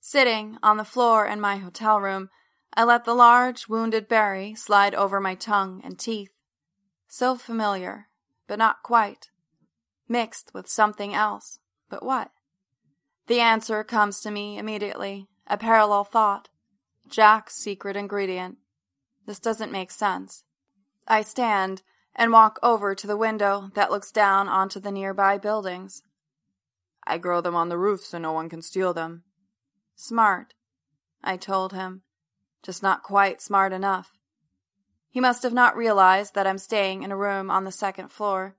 Sitting 0.00 0.58
on 0.62 0.76
the 0.76 0.84
floor 0.84 1.26
in 1.26 1.40
my 1.40 1.56
hotel 1.56 2.00
room, 2.00 2.28
I 2.74 2.84
let 2.84 3.04
the 3.04 3.14
large, 3.14 3.68
wounded 3.68 4.08
berry 4.08 4.54
slide 4.54 4.94
over 4.94 5.20
my 5.20 5.34
tongue 5.34 5.80
and 5.84 5.98
teeth. 5.98 6.31
So 7.14 7.36
familiar, 7.36 8.08
but 8.48 8.58
not 8.58 8.82
quite. 8.82 9.28
Mixed 10.08 10.54
with 10.54 10.66
something 10.66 11.12
else, 11.12 11.58
but 11.90 12.02
what? 12.02 12.30
The 13.26 13.38
answer 13.38 13.84
comes 13.84 14.22
to 14.22 14.30
me 14.30 14.56
immediately, 14.56 15.28
a 15.46 15.58
parallel 15.58 16.04
thought. 16.04 16.48
Jack's 17.06 17.54
secret 17.54 17.98
ingredient. 17.98 18.56
This 19.26 19.38
doesn't 19.38 19.70
make 19.70 19.90
sense. 19.90 20.44
I 21.06 21.20
stand 21.20 21.82
and 22.16 22.32
walk 22.32 22.58
over 22.62 22.94
to 22.94 23.06
the 23.06 23.18
window 23.18 23.70
that 23.74 23.90
looks 23.90 24.10
down 24.10 24.48
onto 24.48 24.80
the 24.80 24.90
nearby 24.90 25.36
buildings. 25.36 26.02
I 27.06 27.18
grow 27.18 27.42
them 27.42 27.54
on 27.54 27.68
the 27.68 27.76
roof 27.76 28.00
so 28.06 28.16
no 28.16 28.32
one 28.32 28.48
can 28.48 28.62
steal 28.62 28.94
them. 28.94 29.24
Smart, 29.94 30.54
I 31.22 31.36
told 31.36 31.74
him, 31.74 32.04
just 32.62 32.82
not 32.82 33.02
quite 33.02 33.42
smart 33.42 33.74
enough. 33.74 34.12
He 35.12 35.20
must 35.20 35.42
have 35.42 35.52
not 35.52 35.76
realized 35.76 36.34
that 36.34 36.46
I'm 36.46 36.56
staying 36.56 37.02
in 37.02 37.12
a 37.12 37.16
room 37.18 37.50
on 37.50 37.64
the 37.64 37.70
second 37.70 38.08
floor. 38.08 38.56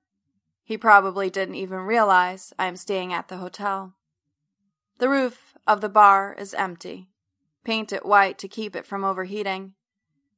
He 0.63 0.77
probably 0.77 1.31
didn't 1.31 1.55
even 1.55 1.79
realize 1.79 2.53
I 2.59 2.67
am 2.67 2.75
staying 2.75 3.11
at 3.11 3.27
the 3.27 3.37
hotel. 3.37 3.95
The 4.99 5.09
roof 5.09 5.55
of 5.65 5.81
the 5.81 5.89
bar 5.89 6.35
is 6.37 6.53
empty. 6.53 7.09
Paint 7.63 7.91
it 7.91 8.05
white 8.05 8.37
to 8.37 8.47
keep 8.47 8.75
it 8.75 8.85
from 8.85 9.03
overheating. 9.03 9.73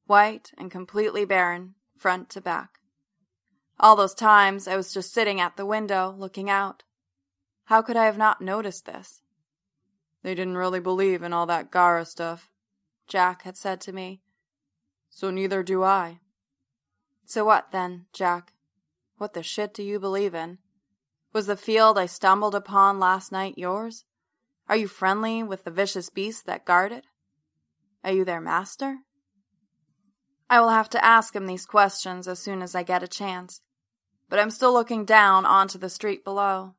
White 0.05 0.51
and 0.57 0.71
completely 0.71 1.25
barren, 1.25 1.75
front 1.97 2.29
to 2.29 2.39
back. 2.39 2.79
All 3.77 3.97
those 3.97 4.13
times 4.13 4.69
I 4.69 4.77
was 4.77 4.93
just 4.93 5.13
sitting 5.13 5.41
at 5.41 5.57
the 5.57 5.65
window, 5.65 6.15
looking 6.17 6.49
out. 6.49 6.83
How 7.65 7.81
could 7.81 7.97
I 7.97 8.05
have 8.05 8.17
not 8.17 8.39
noticed 8.39 8.85
this? 8.85 9.21
They 10.23 10.33
didn't 10.33 10.55
really 10.55 10.79
believe 10.79 11.23
in 11.23 11.33
all 11.33 11.45
that 11.47 11.71
Gara 11.71 12.05
stuff, 12.05 12.49
Jack 13.05 13.41
had 13.41 13.57
said 13.57 13.81
to 13.81 13.91
me. 13.91 14.21
So 15.15 15.31
neither 15.31 15.63
do 15.63 15.81
I. 15.81 16.19
So 17.23 17.45
what 17.45 17.71
then, 17.71 18.07
Jack? 18.11 18.51
What 19.17 19.33
the 19.33 19.43
shit 19.43 19.73
do 19.73 19.81
you 19.81 19.97
believe 19.97 20.35
in? 20.35 20.57
Was 21.31 21.47
the 21.47 21.55
field 21.55 21.97
I 21.97 22.05
stumbled 22.05 22.53
upon 22.53 22.99
last 22.99 23.31
night 23.31 23.57
yours? 23.57 24.03
Are 24.67 24.75
you 24.75 24.89
friendly 24.89 25.41
with 25.41 25.63
the 25.63 25.71
vicious 25.71 26.09
beasts 26.09 26.43
that 26.43 26.65
guard 26.65 26.91
it? 26.91 27.05
Are 28.03 28.11
you 28.11 28.25
their 28.25 28.41
master? 28.41 28.97
I 30.49 30.59
will 30.59 30.71
have 30.71 30.89
to 30.89 31.03
ask 31.03 31.33
him 31.33 31.47
these 31.47 31.65
questions 31.65 32.27
as 32.27 32.39
soon 32.39 32.61
as 32.61 32.75
I 32.75 32.83
get 32.83 33.01
a 33.01 33.07
chance. 33.07 33.61
But 34.27 34.39
I'm 34.39 34.51
still 34.51 34.73
looking 34.73 35.05
down 35.05 35.45
onto 35.45 35.77
the 35.77 35.89
street 35.89 36.25
below. 36.25 36.75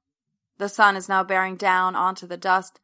The 0.58 0.68
sun 0.68 0.94
is 0.94 1.08
now 1.08 1.24
bearing 1.24 1.56
down 1.56 1.96
onto 1.96 2.26
the 2.26 2.36
dust, 2.36 2.80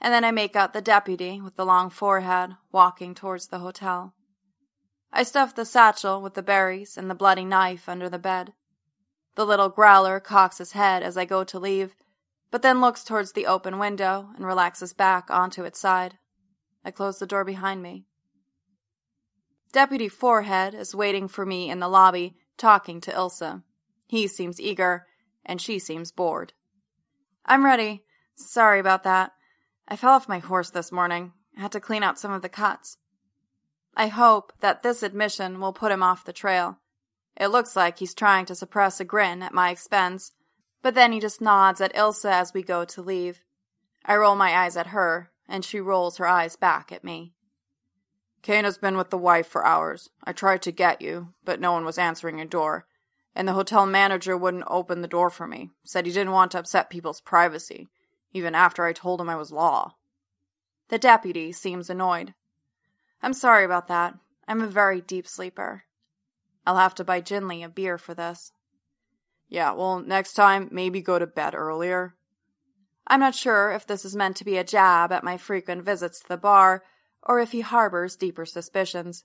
and 0.00 0.14
then 0.14 0.24
I 0.24 0.30
make 0.30 0.54
out 0.54 0.72
the 0.72 0.80
deputy 0.80 1.40
with 1.40 1.56
the 1.56 1.66
long 1.66 1.90
forehead 1.90 2.52
walking 2.70 3.16
towards 3.16 3.48
the 3.48 3.58
hotel. 3.58 4.14
I 5.12 5.22
stuff 5.24 5.54
the 5.54 5.64
satchel 5.64 6.22
with 6.22 6.34
the 6.34 6.42
berries 6.42 6.96
and 6.96 7.10
the 7.10 7.14
bloody 7.14 7.44
knife 7.44 7.88
under 7.88 8.08
the 8.08 8.18
bed. 8.18 8.54
The 9.34 9.44
little 9.44 9.68
growler 9.68 10.20
cocks 10.20 10.58
his 10.58 10.72
head 10.72 11.02
as 11.02 11.16
I 11.16 11.24
go 11.24 11.44
to 11.44 11.58
leave, 11.58 11.94
but 12.50 12.62
then 12.62 12.80
looks 12.80 13.04
towards 13.04 13.32
the 13.32 13.46
open 13.46 13.78
window 13.78 14.30
and 14.36 14.46
relaxes 14.46 14.92
back 14.92 15.30
onto 15.30 15.64
its 15.64 15.80
side. 15.80 16.18
I 16.84 16.90
close 16.90 17.18
the 17.18 17.26
door 17.26 17.44
behind 17.44 17.82
me. 17.82 18.06
Deputy 19.72 20.08
Forehead 20.08 20.74
is 20.74 20.94
waiting 20.94 21.28
for 21.28 21.46
me 21.46 21.70
in 21.70 21.80
the 21.80 21.88
lobby, 21.88 22.36
talking 22.58 23.00
to 23.02 23.10
Ilsa. 23.10 23.62
He 24.06 24.26
seems 24.28 24.60
eager, 24.60 25.06
and 25.44 25.60
she 25.60 25.78
seems 25.78 26.12
bored. 26.12 26.52
I'm 27.46 27.64
ready. 27.64 28.04
Sorry 28.34 28.78
about 28.78 29.02
that. 29.04 29.32
I 29.88 29.96
fell 29.96 30.12
off 30.12 30.28
my 30.28 30.38
horse 30.38 30.70
this 30.70 30.92
morning. 30.92 31.32
I 31.56 31.62
had 31.62 31.72
to 31.72 31.80
clean 31.80 32.02
out 32.02 32.18
some 32.18 32.32
of 32.32 32.42
the 32.42 32.48
cuts. 32.48 32.98
I 33.94 34.06
hope 34.08 34.52
that 34.60 34.82
this 34.82 35.02
admission 35.02 35.60
will 35.60 35.72
put 35.72 35.92
him 35.92 36.02
off 36.02 36.24
the 36.24 36.32
trail. 36.32 36.78
It 37.36 37.48
looks 37.48 37.76
like 37.76 37.98
he's 37.98 38.14
trying 38.14 38.46
to 38.46 38.54
suppress 38.54 39.00
a 39.00 39.04
grin 39.04 39.42
at 39.42 39.54
my 39.54 39.70
expense, 39.70 40.32
but 40.82 40.94
then 40.94 41.12
he 41.12 41.20
just 41.20 41.40
nods 41.40 41.80
at 41.80 41.94
Ilsa 41.94 42.30
as 42.30 42.54
we 42.54 42.62
go 42.62 42.84
to 42.84 43.02
leave. 43.02 43.40
I 44.04 44.16
roll 44.16 44.34
my 44.34 44.56
eyes 44.56 44.76
at 44.76 44.88
her, 44.88 45.30
and 45.48 45.64
she 45.64 45.80
rolls 45.80 46.16
her 46.16 46.26
eyes 46.26 46.56
back 46.56 46.90
at 46.90 47.04
me. 47.04 47.34
Kane 48.42 48.64
has 48.64 48.78
been 48.78 48.96
with 48.96 49.10
the 49.10 49.18
wife 49.18 49.46
for 49.46 49.64
hours. 49.64 50.10
I 50.24 50.32
tried 50.32 50.62
to 50.62 50.72
get 50.72 51.00
you, 51.00 51.34
but 51.44 51.60
no 51.60 51.72
one 51.72 51.84
was 51.84 51.98
answering 51.98 52.38
your 52.38 52.46
door, 52.46 52.86
and 53.34 53.46
the 53.46 53.52
hotel 53.52 53.86
manager 53.86 54.36
wouldn't 54.36 54.64
open 54.66 55.00
the 55.00 55.08
door 55.08 55.30
for 55.30 55.46
me, 55.46 55.70
said 55.84 56.06
he 56.06 56.12
didn't 56.12 56.32
want 56.32 56.52
to 56.52 56.58
upset 56.58 56.90
people's 56.90 57.20
privacy, 57.20 57.88
even 58.32 58.54
after 58.54 58.84
I 58.84 58.92
told 58.92 59.20
him 59.20 59.30
I 59.30 59.36
was 59.36 59.52
law. 59.52 59.94
The 60.88 60.98
deputy 60.98 61.52
seems 61.52 61.88
annoyed. 61.88 62.34
I'm 63.22 63.32
sorry 63.32 63.64
about 63.64 63.88
that. 63.88 64.14
I'm 64.48 64.60
a 64.60 64.66
very 64.66 65.00
deep 65.00 65.28
sleeper. 65.28 65.84
I'll 66.66 66.76
have 66.76 66.94
to 66.96 67.04
buy 67.04 67.20
Jinli 67.20 67.64
a 67.64 67.68
beer 67.68 67.98
for 67.98 68.14
this. 68.14 68.52
Yeah, 69.48 69.72
well, 69.72 70.00
next 70.00 70.32
time, 70.32 70.68
maybe 70.72 71.00
go 71.00 71.18
to 71.18 71.26
bed 71.26 71.54
earlier. 71.54 72.14
I'm 73.06 73.20
not 73.20 73.34
sure 73.34 73.70
if 73.70 73.86
this 73.86 74.04
is 74.04 74.16
meant 74.16 74.36
to 74.36 74.44
be 74.44 74.56
a 74.56 74.64
jab 74.64 75.12
at 75.12 75.24
my 75.24 75.36
frequent 75.36 75.84
visits 75.84 76.20
to 76.20 76.28
the 76.28 76.36
bar, 76.36 76.84
or 77.22 77.38
if 77.38 77.52
he 77.52 77.60
harbors 77.60 78.16
deeper 78.16 78.46
suspicions. 78.46 79.24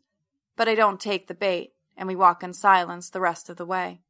But 0.56 0.68
I 0.68 0.76
don't 0.76 1.00
take 1.00 1.28
the 1.28 1.34
bait, 1.34 1.74
and 1.96 2.08
we 2.08 2.16
walk 2.16 2.44
in 2.44 2.54
silence 2.54 3.10
the 3.10 3.22
rest 3.22 3.50
of 3.50 3.58
the 3.58 3.66
way. 3.66 4.02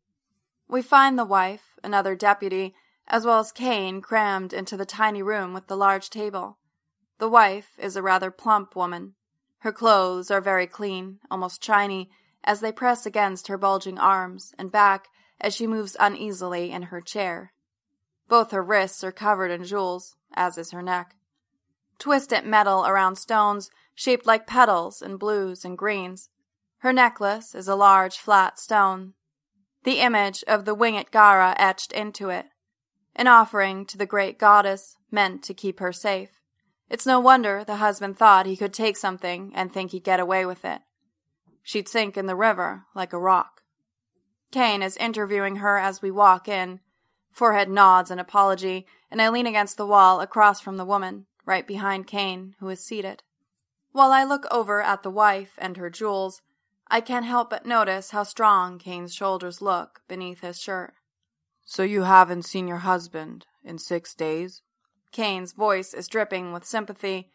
We 0.67 0.81
find 0.81 1.17
the 1.17 1.25
wife, 1.25 1.77
another 1.83 2.15
deputy, 2.15 2.75
as 3.07 3.25
well 3.25 3.39
as 3.39 3.51
Kane 3.51 4.01
crammed 4.01 4.53
into 4.53 4.75
the 4.75 4.85
tiny 4.85 5.21
room 5.21 5.53
with 5.53 5.67
the 5.67 5.77
large 5.77 6.09
table. 6.09 6.57
The 7.19 7.29
wife 7.29 7.71
is 7.77 7.95
a 7.95 8.01
rather 8.01 8.31
plump 8.31 8.75
woman, 8.75 9.13
her 9.59 9.71
clothes 9.71 10.29
are 10.29 10.41
very 10.41 10.67
clean, 10.67 11.19
almost 11.29 11.63
shiny, 11.63 12.09
as 12.43 12.59
they 12.61 12.71
press 12.71 13.05
against 13.05 13.47
her 13.47 13.57
bulging 13.57 13.97
arms 13.97 14.53
and 14.57 14.71
back 14.71 15.07
as 15.39 15.55
she 15.55 15.67
moves 15.67 15.97
uneasily 15.99 16.71
in 16.71 16.83
her 16.83 17.01
chair. 17.01 17.53
Both 18.27 18.51
her 18.51 18.63
wrists 18.63 19.03
are 19.03 19.11
covered 19.11 19.51
in 19.51 19.63
jewels, 19.63 20.15
as 20.33 20.57
is 20.57 20.71
her 20.71 20.81
neck. 20.81 21.15
Twisted 21.99 22.45
metal 22.45 22.85
around 22.85 23.15
stones 23.15 23.69
shaped 23.95 24.27
like 24.27 24.47
petals 24.47 25.01
in 25.01 25.17
blues 25.17 25.65
and 25.65 25.77
greens. 25.77 26.29
Her 26.79 26.93
necklace 26.93 27.55
is 27.55 27.67
a 27.67 27.75
large 27.75 28.17
flat 28.17 28.59
stone, 28.59 29.13
the 29.83 29.99
image 29.99 30.43
of 30.47 30.65
the 30.65 30.75
winged 30.75 31.11
Gara 31.11 31.55
etched 31.57 31.91
into 31.91 32.29
it, 32.29 32.47
an 33.15 33.27
offering 33.27 33.85
to 33.85 33.97
the 33.97 34.05
great 34.05 34.37
goddess 34.37 34.97
meant 35.09 35.43
to 35.43 35.53
keep 35.53 35.79
her 35.79 35.93
safe. 35.93 36.36
It's 36.89 37.05
no 37.05 37.19
wonder 37.19 37.63
the 37.63 37.77
husband 37.77 38.17
thought 38.17 38.45
he 38.45 38.55
could 38.55 38.73
take 38.73 38.95
something 38.95 39.51
and 39.53 39.71
think 39.71 39.91
he'd 39.91 40.03
get 40.03 40.19
away 40.19 40.45
with 40.45 40.63
it. 40.63 40.81
She'd 41.61 41.89
sink 41.89 42.15
in 42.15 42.27
the 42.27 42.35
river 42.35 42.85
like 42.95 43.11
a 43.11 43.19
rock. 43.19 43.61
Kane 44.51 44.81
is 44.81 44.95
interviewing 44.97 45.57
her 45.57 45.77
as 45.77 46.01
we 46.01 46.11
walk 46.11 46.47
in. 46.47 46.79
Forehead 47.31 47.69
nods 47.69 48.09
an 48.09 48.19
apology, 48.19 48.87
and 49.11 49.21
I 49.21 49.29
lean 49.29 49.45
against 49.45 49.75
the 49.75 49.85
wall 49.85 50.21
across 50.21 50.61
from 50.61 50.77
the 50.77 50.85
woman, 50.85 51.25
right 51.45 51.67
behind 51.67 52.07
Kane, 52.07 52.55
who 52.59 52.69
is 52.69 52.83
seated. 52.83 53.23
While 53.91 54.11
I 54.11 54.23
look 54.23 54.45
over 54.49 54.81
at 54.81 55.03
the 55.03 55.09
wife 55.09 55.53
and 55.57 55.75
her 55.75 55.89
jewels, 55.89 56.41
I 56.89 57.01
can't 57.01 57.25
help 57.25 57.49
but 57.49 57.65
notice 57.65 58.11
how 58.11 58.23
strong 58.23 58.79
Kane's 58.79 59.13
shoulders 59.13 59.61
look 59.61 60.01
beneath 60.07 60.39
his 60.39 60.59
shirt. 60.59 60.93
So 61.65 61.83
you 61.83 62.03
haven't 62.03 62.45
seen 62.45 62.67
your 62.67 62.77
husband 62.77 63.45
in 63.63 63.77
six 63.77 64.15
days? 64.15 64.61
Kane's 65.17 65.51
voice 65.51 65.95
is 65.95 66.07
dripping 66.07 66.53
with 66.53 66.63
sympathy, 66.63 67.31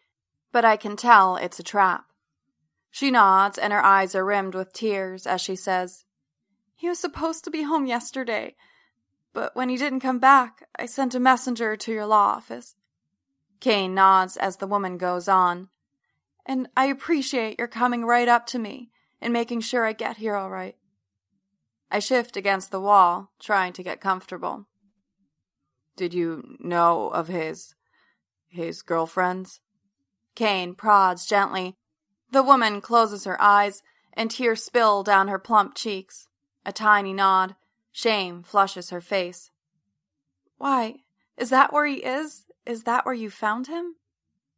but 0.53 0.65
I 0.65 0.77
can 0.77 0.95
tell 0.95 1.35
it's 1.35 1.59
a 1.59 1.65
trap. 1.65 2.05
She 2.93 3.11
nods, 3.11 3.59
and 3.59 3.73
her 3.73 3.85
eyes 3.85 4.15
are 4.15 4.25
rimmed 4.25 4.55
with 4.55 4.73
tears 4.73 5.27
as 5.27 5.41
she 5.41 5.57
says, 5.57 6.05
He 6.77 6.89
was 6.89 7.01
supposed 7.01 7.43
to 7.43 7.51
be 7.51 7.65
home 7.65 7.87
yesterday, 7.87 8.55
but 9.33 9.57
when 9.57 9.69
he 9.69 9.77
didn't 9.77 9.99
come 9.99 10.21
back, 10.21 10.63
I 10.79 10.87
sent 10.87 11.17
a 11.17 11.19
messenger 11.19 11.75
to 11.75 11.91
your 11.93 12.07
law 12.07 12.29
office. 12.37 12.77
Kane 13.59 13.97
nods 13.97 14.37
as 14.37 14.59
the 14.59 14.69
woman 14.69 14.97
goes 14.97 15.27
on, 15.27 15.69
and 16.47 16.69
I 16.77 16.85
appreciate 16.85 17.59
your 17.59 17.67
coming 17.67 18.05
right 18.05 18.29
up 18.29 18.47
to 18.47 18.61
me 18.61 18.93
and 19.21 19.33
making 19.33 19.63
sure 19.63 19.85
I 19.85 19.93
get 19.93 20.19
here 20.19 20.37
all 20.37 20.51
right. 20.51 20.77
I 21.91 21.99
shift 21.99 22.37
against 22.37 22.71
the 22.71 22.81
wall, 22.81 23.33
trying 23.41 23.73
to 23.73 23.83
get 23.83 24.01
comfortable. 24.01 24.69
Did 25.97 26.15
you 26.15 26.57
know 26.59 27.09
of 27.09 27.29
his. 27.29 27.75
his 28.49 28.83
girlfriends? 28.83 29.61
Kane 30.35 30.75
prods 30.75 31.27
gently. 31.27 31.77
The 32.31 32.43
woman 32.43 32.81
closes 32.81 33.25
her 33.25 33.41
eyes, 33.41 33.83
and 34.15 34.31
tears 34.31 34.65
spill 34.65 35.03
down 35.03 35.29
her 35.29 35.39
plump 35.39 35.75
cheeks. 35.75 36.29
A 36.65 36.73
tiny 36.73 37.13
nod. 37.13 37.57
Shame 37.93 38.43
flushes 38.43 38.91
her 38.91 39.01
face. 39.01 39.51
Why? 40.57 40.97
Is 41.37 41.51
that 41.51 41.73
where 41.73 41.87
he 41.87 41.97
is? 41.97 42.45
Is 42.65 42.85
that 42.85 43.05
where 43.05 43.15
you 43.15 43.29
found 43.31 43.67
him? 43.67 43.97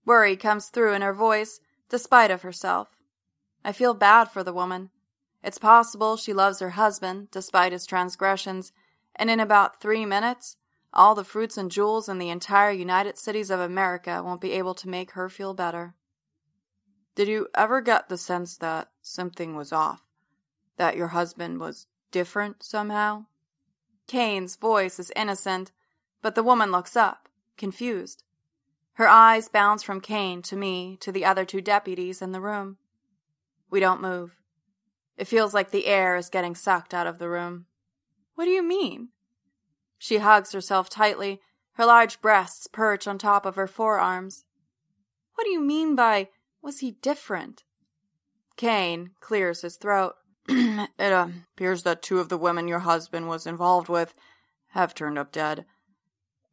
Worry 0.05 0.37
comes 0.37 0.69
through 0.69 0.93
in 0.93 1.03
her 1.03 1.15
voice, 1.15 1.61
despite 1.89 2.31
of 2.31 2.43
herself. 2.43 2.89
I 3.65 3.73
feel 3.73 3.95
bad 3.95 4.27
for 4.27 4.45
the 4.45 4.53
woman. 4.53 4.91
It's 5.43 5.59
possible 5.59 6.17
she 6.17 6.33
loves 6.33 6.61
her 6.61 6.71
husband, 6.71 7.29
despite 7.31 7.73
his 7.73 7.87
transgressions, 7.87 8.73
and 9.17 9.31
in 9.31 9.41
about 9.41 9.81
three 9.81 10.05
minutes, 10.05 10.57
all 10.95 11.15
the 11.15 11.25
fruits 11.25 11.59
and 11.59 11.71
jewels 11.71 12.09
in 12.09 12.19
the 12.19 12.31
entire 12.31 12.71
United 12.71 13.19
Cities 13.19 13.51
of 13.51 13.61
America 13.61 14.23
won't 14.25 14.41
be 14.41 14.53
able 14.53 14.75
to 14.75 14.89
make 14.89 15.13
her 15.13 15.29
feel 15.29 15.53
better. 15.53 15.95
Did 17.15 17.29
you 17.29 17.49
ever 17.55 17.81
get 17.81 18.09
the 18.09 18.17
sense 18.17 18.57
that 18.57 18.89
something 19.03 19.55
was 19.55 19.73
off? 19.73 20.03
That 20.77 20.97
your 20.97 21.09
husband 21.09 21.61
was 21.61 21.87
different 22.11 22.63
somehow? 22.63 23.27
Kane's 24.07 24.57
voice 24.57 24.99
is 24.99 25.13
innocent, 25.15 25.73
but 26.23 26.35
the 26.35 26.43
woman 26.43 26.71
looks 26.71 26.97
up, 26.97 27.29
confused. 27.57 28.23
Her 28.95 29.09
eyes 29.09 29.49
bounce 29.49 29.83
from 29.83 30.01
Kane 30.01 30.43
to 30.43 30.57
me 30.57 30.97
to 31.01 31.11
the 31.11 31.25
other 31.25 31.45
two 31.45 31.61
deputies 31.61 32.23
in 32.23 32.33
the 32.33 32.41
room. 32.41 32.79
We 33.71 33.81
don't 33.81 34.01
move. 34.01 34.37
It 35.17 35.27
feels 35.27 35.55
like 35.55 35.71
the 35.71 35.87
air 35.87 36.17
is 36.17 36.29
getting 36.29 36.55
sucked 36.55 36.95
out 36.95 37.07
of 37.07 37.19
the 37.19 37.29
room. 37.29 37.67
What 38.35 38.45
do 38.45 38.51
you 38.51 38.63
mean? 38.63 39.09
She 40.05 40.19
hugs 40.19 40.53
herself 40.53 40.91
tightly. 40.91 41.41
Her 41.77 41.87
large 41.87 42.21
breasts 42.21 42.67
perch 42.67 43.09
on 43.09 43.17
top 43.17 43.47
of 43.47 43.57
her 43.57 43.67
forearms. 43.67 44.45
What 45.35 45.45
do 45.45 45.51
you 45.51 45.63
mean 45.63 45.97
by, 45.97 46.29
was 46.61 46.81
he 46.81 46.91
different? 46.91 47.65
Kane 48.59 49.13
clears 49.21 49.63
his 49.63 49.77
throat. 49.79 50.17
it 50.47 50.91
uh, 50.99 51.29
appears 51.55 51.85
that 51.85 52.03
two 52.03 52.19
of 52.19 52.29
the 52.29 52.37
women 52.37 52.69
your 52.69 52.81
husband 52.81 53.29
was 53.29 53.47
involved 53.47 53.89
with 53.89 54.13
have 54.73 54.95
turned 54.95 55.17
up 55.17 55.33
dead. 55.33 55.65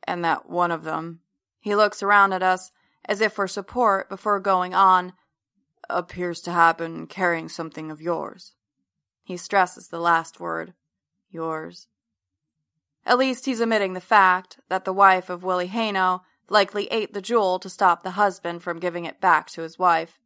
And 0.07 0.23
that 0.23 0.49
one 0.49 0.71
of 0.71 0.85
them, 0.85 1.19
he 1.59 1.75
looks 1.75 2.01
around 2.01 2.31
at 2.31 2.41
us 2.41 2.71
as 3.03 3.19
if 3.19 3.33
for 3.33 3.49
support 3.49 4.07
before 4.07 4.39
going 4.39 4.73
on, 4.73 5.11
appears 5.89 6.39
to 6.43 6.53
have 6.53 6.77
been 6.77 7.05
carrying 7.05 7.49
something 7.49 7.91
of 7.91 8.01
yours. 8.01 8.53
He 9.25 9.35
stresses 9.35 9.89
the 9.89 9.99
last 9.99 10.39
word, 10.39 10.73
yours. 11.29 11.89
At 13.05 13.17
least 13.17 13.45
he's 13.45 13.61
omitting 13.61 13.93
the 13.93 14.01
fact 14.01 14.59
that 14.69 14.85
the 14.85 14.93
wife 14.93 15.29
of 15.29 15.43
Willie 15.43 15.69
Hayno 15.69 16.21
likely 16.49 16.87
ate 16.87 17.13
the 17.13 17.21
jewel 17.21 17.59
to 17.59 17.69
stop 17.69 18.03
the 18.03 18.11
husband 18.11 18.61
from 18.61 18.79
giving 18.79 19.05
it 19.05 19.21
back 19.21 19.49
to 19.51 19.61
his 19.61 19.79
wife, 19.79 20.19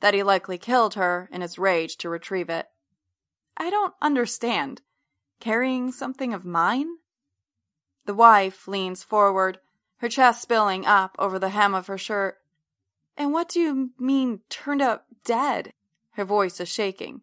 that 0.00 0.14
he 0.14 0.22
likely 0.22 0.58
killed 0.58 0.94
her 0.94 1.28
in 1.32 1.40
his 1.40 1.58
rage 1.58 1.96
to 1.96 2.08
retrieve 2.08 2.48
it. 2.48 2.66
I 3.56 3.70
don't 3.70 3.94
understand. 4.02 4.82
Carrying 5.40 5.90
something 5.90 6.32
of 6.32 6.44
mine? 6.44 6.86
The 8.06 8.14
wife 8.14 8.68
leans 8.68 9.02
forward, 9.02 9.58
her 9.98 10.08
chest 10.08 10.42
spilling 10.42 10.84
up 10.84 11.16
over 11.18 11.38
the 11.38 11.48
hem 11.48 11.74
of 11.74 11.86
her 11.86 11.98
shirt. 11.98 12.38
And 13.16 13.32
what 13.32 13.48
do 13.48 13.60
you 13.60 13.90
mean 13.98 14.40
turned 14.48 14.82
up 14.82 15.06
dead? 15.24 15.72
Her 16.12 16.24
voice 16.24 16.60
is 16.60 16.68
shaking. 16.68 17.22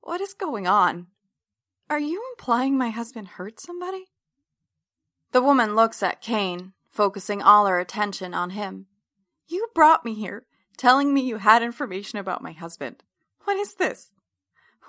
What 0.00 0.20
is 0.20 0.34
going 0.34 0.66
on? 0.66 1.06
Are 1.90 2.00
you 2.00 2.22
implying 2.32 2.78
my 2.78 2.90
husband 2.90 3.28
hurt 3.28 3.60
somebody? 3.60 4.06
The 5.32 5.42
woman 5.42 5.76
looks 5.76 6.02
at 6.02 6.22
Kane, 6.22 6.72
focusing 6.90 7.42
all 7.42 7.66
her 7.66 7.78
attention 7.78 8.32
on 8.32 8.50
him. 8.50 8.86
You 9.46 9.68
brought 9.74 10.04
me 10.04 10.14
here, 10.14 10.46
telling 10.78 11.12
me 11.12 11.20
you 11.20 11.38
had 11.38 11.62
information 11.62 12.18
about 12.18 12.42
my 12.42 12.52
husband. 12.52 13.02
What 13.44 13.56
is 13.58 13.74
this? 13.74 14.12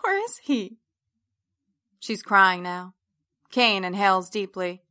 Where 0.01 0.23
is 0.23 0.39
he? 0.43 0.77
She's 1.99 2.21
crying 2.21 2.63
now. 2.63 2.93
Kane 3.51 3.83
inhales 3.83 4.29
deeply. 4.29 4.83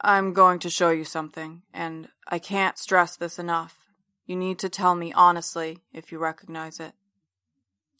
I'm 0.00 0.32
going 0.32 0.58
to 0.60 0.70
show 0.70 0.90
you 0.90 1.04
something, 1.04 1.62
and 1.72 2.08
I 2.28 2.38
can't 2.38 2.78
stress 2.78 3.16
this 3.16 3.38
enough. 3.38 3.80
You 4.26 4.36
need 4.36 4.58
to 4.60 4.68
tell 4.68 4.94
me 4.94 5.12
honestly 5.12 5.80
if 5.92 6.12
you 6.12 6.18
recognize 6.18 6.78
it. 6.78 6.92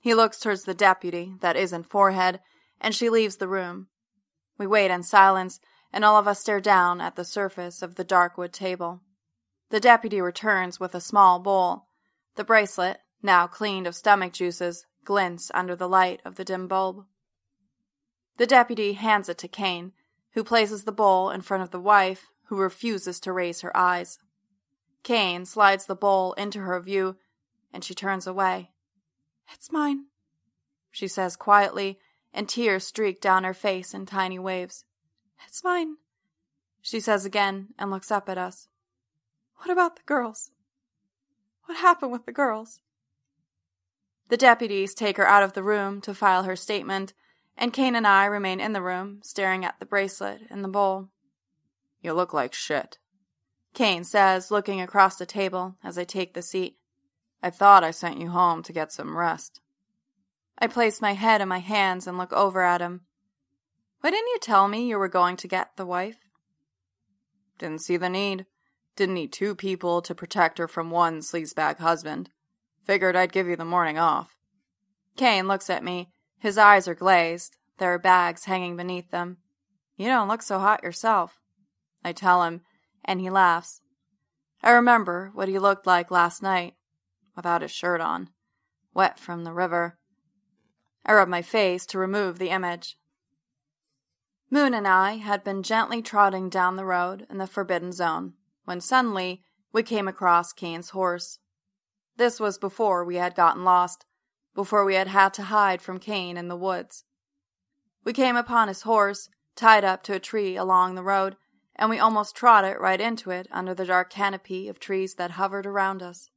He 0.00 0.14
looks 0.14 0.38
towards 0.38 0.64
the 0.64 0.74
deputy 0.74 1.32
that 1.40 1.56
isn't 1.56 1.84
forehead 1.84 2.40
and 2.80 2.94
she 2.94 3.10
leaves 3.10 3.36
the 3.36 3.48
room. 3.48 3.88
We 4.58 4.66
wait 4.66 4.90
in 4.90 5.02
silence, 5.02 5.60
and 5.92 6.04
all 6.04 6.16
of 6.16 6.28
us 6.28 6.40
stare 6.40 6.60
down 6.60 7.00
at 7.00 7.16
the 7.16 7.24
surface 7.24 7.82
of 7.82 7.94
the 7.94 8.04
dark 8.04 8.36
wood 8.36 8.52
table. 8.52 9.00
The 9.70 9.80
deputy 9.80 10.20
returns 10.20 10.78
with 10.78 10.94
a 10.94 11.00
small 11.00 11.38
bowl. 11.38 11.86
The 12.36 12.44
bracelet, 12.44 12.98
now 13.22 13.46
cleaned 13.46 13.86
of 13.86 13.94
stomach 13.94 14.32
juices, 14.32 14.86
glints 15.04 15.50
under 15.54 15.74
the 15.74 15.88
light 15.88 16.20
of 16.24 16.36
the 16.36 16.44
dim 16.44 16.68
bulb. 16.68 17.04
The 18.36 18.46
deputy 18.46 18.94
hands 18.94 19.28
it 19.28 19.38
to 19.38 19.48
Kane, 19.48 19.92
who 20.32 20.42
places 20.42 20.84
the 20.84 20.92
bowl 20.92 21.30
in 21.30 21.40
front 21.40 21.62
of 21.62 21.70
the 21.70 21.80
wife, 21.80 22.26
who 22.46 22.56
refuses 22.56 23.20
to 23.20 23.32
raise 23.32 23.60
her 23.60 23.76
eyes. 23.76 24.18
Kane 25.02 25.44
slides 25.44 25.86
the 25.86 25.94
bowl 25.94 26.32
into 26.34 26.60
her 26.60 26.78
view, 26.80 27.16
and 27.72 27.84
she 27.84 27.94
turns 27.94 28.26
away. 28.26 28.70
It's 29.52 29.70
mine, 29.70 30.06
she 30.90 31.06
says 31.06 31.36
quietly 31.36 31.98
and 32.34 32.48
tears 32.48 32.86
streak 32.86 33.20
down 33.20 33.44
her 33.44 33.54
face 33.54 33.94
in 33.94 34.04
tiny 34.04 34.38
waves. 34.38 34.84
It's 35.46 35.64
mine, 35.64 35.96
she 36.82 37.00
says 37.00 37.24
again 37.24 37.68
and 37.78 37.90
looks 37.90 38.10
up 38.10 38.28
at 38.28 38.36
us. 38.36 38.68
What 39.58 39.70
about 39.70 39.96
the 39.96 40.02
girls? 40.04 40.50
What 41.64 41.78
happened 41.78 42.12
with 42.12 42.26
the 42.26 42.32
girls? 42.32 42.80
The 44.28 44.36
deputies 44.36 44.92
take 44.92 45.16
her 45.16 45.26
out 45.26 45.42
of 45.42 45.52
the 45.52 45.62
room 45.62 46.00
to 46.02 46.12
file 46.12 46.42
her 46.42 46.56
statement, 46.56 47.14
and 47.56 47.72
Kane 47.72 47.94
and 47.94 48.06
I 48.06 48.26
remain 48.26 48.60
in 48.60 48.72
the 48.72 48.82
room, 48.82 49.20
staring 49.22 49.64
at 49.64 49.78
the 49.78 49.86
bracelet 49.86 50.42
and 50.50 50.64
the 50.64 50.68
bowl. 50.68 51.08
You 52.02 52.12
look 52.12 52.34
like 52.34 52.52
shit, 52.52 52.98
Kane 53.74 54.04
says, 54.04 54.50
looking 54.50 54.80
across 54.80 55.16
the 55.16 55.26
table 55.26 55.76
as 55.82 55.98
I 55.98 56.04
take 56.04 56.34
the 56.34 56.42
seat. 56.42 56.78
I 57.42 57.50
thought 57.50 57.84
I 57.84 57.90
sent 57.90 58.20
you 58.20 58.30
home 58.30 58.62
to 58.62 58.72
get 58.72 58.92
some 58.92 59.16
rest. 59.16 59.60
I 60.58 60.66
place 60.66 61.00
my 61.00 61.12
head 61.12 61.40
in 61.40 61.48
my 61.48 61.58
hands 61.58 62.06
and 62.06 62.16
look 62.16 62.32
over 62.32 62.62
at 62.62 62.80
him. 62.80 63.02
Why 64.00 64.10
didn't 64.10 64.28
you 64.28 64.38
tell 64.40 64.68
me 64.68 64.86
you 64.86 64.98
were 64.98 65.08
going 65.08 65.36
to 65.38 65.48
get 65.48 65.76
the 65.76 65.86
wife? 65.86 66.18
Didn't 67.58 67.82
see 67.82 67.96
the 67.96 68.08
need. 68.08 68.46
Didn't 68.96 69.14
need 69.14 69.32
two 69.32 69.54
people 69.54 70.02
to 70.02 70.14
protect 70.14 70.58
her 70.58 70.68
from 70.68 70.90
one 70.90 71.20
sleazebag 71.20 71.78
husband. 71.78 72.30
Figured 72.84 73.16
I'd 73.16 73.32
give 73.32 73.48
you 73.48 73.56
the 73.56 73.64
morning 73.64 73.98
off. 73.98 74.36
Kane 75.16 75.48
looks 75.48 75.70
at 75.70 75.82
me. 75.82 76.10
His 76.38 76.58
eyes 76.58 76.86
are 76.86 76.94
glazed. 76.94 77.56
There 77.78 77.92
are 77.92 77.98
bags 77.98 78.44
hanging 78.44 78.76
beneath 78.76 79.10
them. 79.10 79.38
You 79.96 80.06
don't 80.06 80.28
look 80.28 80.42
so 80.42 80.58
hot 80.58 80.82
yourself. 80.82 81.40
I 82.04 82.12
tell 82.12 82.42
him, 82.44 82.60
and 83.04 83.20
he 83.20 83.30
laughs. 83.30 83.80
I 84.62 84.70
remember 84.70 85.30
what 85.34 85.48
he 85.48 85.58
looked 85.58 85.86
like 85.86 86.10
last 86.10 86.42
night, 86.42 86.74
without 87.36 87.62
his 87.62 87.70
shirt 87.70 88.00
on, 88.00 88.30
wet 88.92 89.18
from 89.18 89.44
the 89.44 89.52
river. 89.52 89.98
I 91.04 91.14
rub 91.14 91.28
my 91.28 91.42
face 91.42 91.86
to 91.86 91.98
remove 91.98 92.38
the 92.38 92.50
image. 92.50 92.96
Moon 94.50 94.74
and 94.74 94.86
I 94.86 95.16
had 95.16 95.44
been 95.44 95.62
gently 95.62 96.00
trotting 96.00 96.48
down 96.48 96.76
the 96.76 96.84
road 96.84 97.26
in 97.28 97.38
the 97.38 97.46
forbidden 97.46 97.92
zone 97.92 98.34
when 98.64 98.80
suddenly 98.80 99.42
we 99.72 99.82
came 99.82 100.08
across 100.08 100.52
Kane's 100.52 100.90
horse. 100.90 101.38
This 102.16 102.38
was 102.38 102.58
before 102.58 103.04
we 103.04 103.16
had 103.16 103.34
gotten 103.34 103.64
lost, 103.64 104.06
before 104.54 104.84
we 104.84 104.94
had 104.94 105.08
had 105.08 105.34
to 105.34 105.42
hide 105.42 105.82
from 105.82 105.98
Kane 105.98 106.36
in 106.36 106.48
the 106.48 106.56
woods. 106.56 107.04
We 108.04 108.12
came 108.12 108.36
upon 108.36 108.68
his 108.68 108.82
horse, 108.82 109.28
tied 109.56 109.84
up 109.84 110.02
to 110.04 110.14
a 110.14 110.20
tree 110.20 110.56
along 110.56 110.94
the 110.94 111.02
road, 111.02 111.36
and 111.76 111.90
we 111.90 111.98
almost 111.98 112.36
trotted 112.36 112.76
right 112.78 113.00
into 113.00 113.30
it 113.30 113.48
under 113.50 113.74
the 113.74 113.86
dark 113.86 114.10
canopy 114.10 114.68
of 114.68 114.78
trees 114.78 115.14
that 115.16 115.32
hovered 115.32 115.66
around 115.66 116.02
us. 116.02 116.30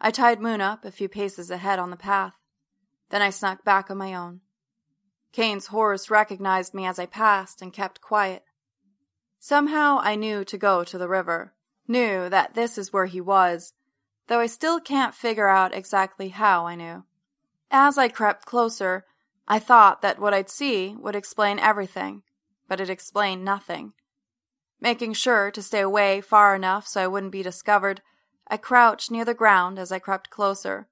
I 0.00 0.10
tied 0.10 0.40
Moon 0.40 0.60
up 0.60 0.84
a 0.84 0.92
few 0.92 1.08
paces 1.08 1.50
ahead 1.50 1.78
on 1.78 1.90
the 1.90 1.96
path. 1.96 2.34
Then 3.10 3.22
I 3.22 3.30
snuck 3.30 3.64
back 3.64 3.90
on 3.90 3.98
my 3.98 4.14
own. 4.14 4.40
Kane's 5.32 5.66
horse 5.66 6.10
recognized 6.10 6.74
me 6.74 6.86
as 6.86 6.98
I 6.98 7.06
passed 7.06 7.60
and 7.60 7.72
kept 7.72 8.00
quiet. 8.00 8.44
Somehow 9.40 9.98
I 10.00 10.14
knew 10.14 10.44
to 10.44 10.56
go 10.56 10.84
to 10.84 10.96
the 10.96 11.08
river, 11.08 11.54
knew 11.86 12.28
that 12.28 12.54
this 12.54 12.78
is 12.78 12.92
where 12.92 13.06
he 13.06 13.20
was, 13.20 13.72
though 14.28 14.40
I 14.40 14.46
still 14.46 14.80
can't 14.80 15.14
figure 15.14 15.48
out 15.48 15.74
exactly 15.74 16.28
how 16.28 16.66
I 16.66 16.76
knew. 16.76 17.04
As 17.70 17.98
I 17.98 18.08
crept 18.08 18.46
closer, 18.46 19.04
I 19.46 19.58
thought 19.58 20.00
that 20.02 20.18
what 20.18 20.32
I'd 20.32 20.48
see 20.48 20.94
would 20.98 21.16
explain 21.16 21.58
everything, 21.58 22.22
but 22.68 22.80
it 22.80 22.88
explained 22.88 23.44
nothing. 23.44 23.92
Making 24.80 25.12
sure 25.12 25.50
to 25.50 25.62
stay 25.62 25.80
away 25.80 26.20
far 26.20 26.54
enough 26.54 26.86
so 26.86 27.02
I 27.02 27.06
wouldn't 27.06 27.32
be 27.32 27.42
discovered, 27.42 28.00
I 28.46 28.56
crouched 28.56 29.10
near 29.10 29.24
the 29.24 29.34
ground 29.34 29.78
as 29.78 29.90
I 29.90 29.98
crept 29.98 30.30
closer. 30.30 30.88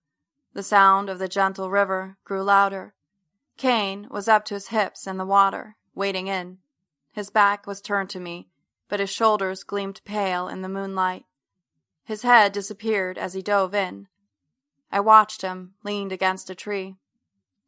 The 0.55 0.63
sound 0.63 1.09
of 1.09 1.19
the 1.19 1.29
gentle 1.29 1.71
river 1.71 2.19
grew 2.25 2.43
louder. 2.43 2.95
Kane 3.57 4.07
was 4.11 4.29
up 4.29 4.45
to 4.47 4.55
his 4.55 4.69
hips 4.69 5.07
in 5.07 5.17
the 5.17 5.25
water, 5.25 5.77
wading 5.95 6.27
in. 6.27 6.59
His 7.13 7.31
back 7.31 7.67
was 7.67 7.81
turned 7.81 8.11
to 8.11 8.21
me, 8.21 8.49
but 8.89 9.01
his 9.01 9.11
shoulders 9.11 9.65
gleamed 9.65 10.03
pale 10.05 10.49
in 10.49 10.63
the 10.63 10.69
moonlight. 10.69 11.25
His 12.05 12.23
head 12.23 12.53
disappeared 12.53 13.17
as 13.17 13.35
he 13.35 13.43
dove 13.43 13.75
in. 13.75 14.09
I 14.91 15.01
watched 15.01 15.43
him, 15.43 15.75
leaned 15.85 16.13
against 16.13 16.51
a 16.51 16.55
tree. 16.55 16.97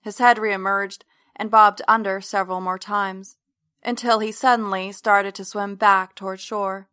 His 0.02 0.18
head 0.18 0.36
reemerged 0.36 1.02
and 1.36 1.50
bobbed 1.50 1.80
under 1.88 2.20
several 2.20 2.60
more 2.60 2.78
times, 2.78 3.36
until 3.82 4.18
he 4.18 4.32
suddenly 4.32 4.92
started 4.92 5.34
to 5.36 5.44
swim 5.44 5.76
back 5.76 6.14
toward 6.14 6.40
shore. 6.40 6.88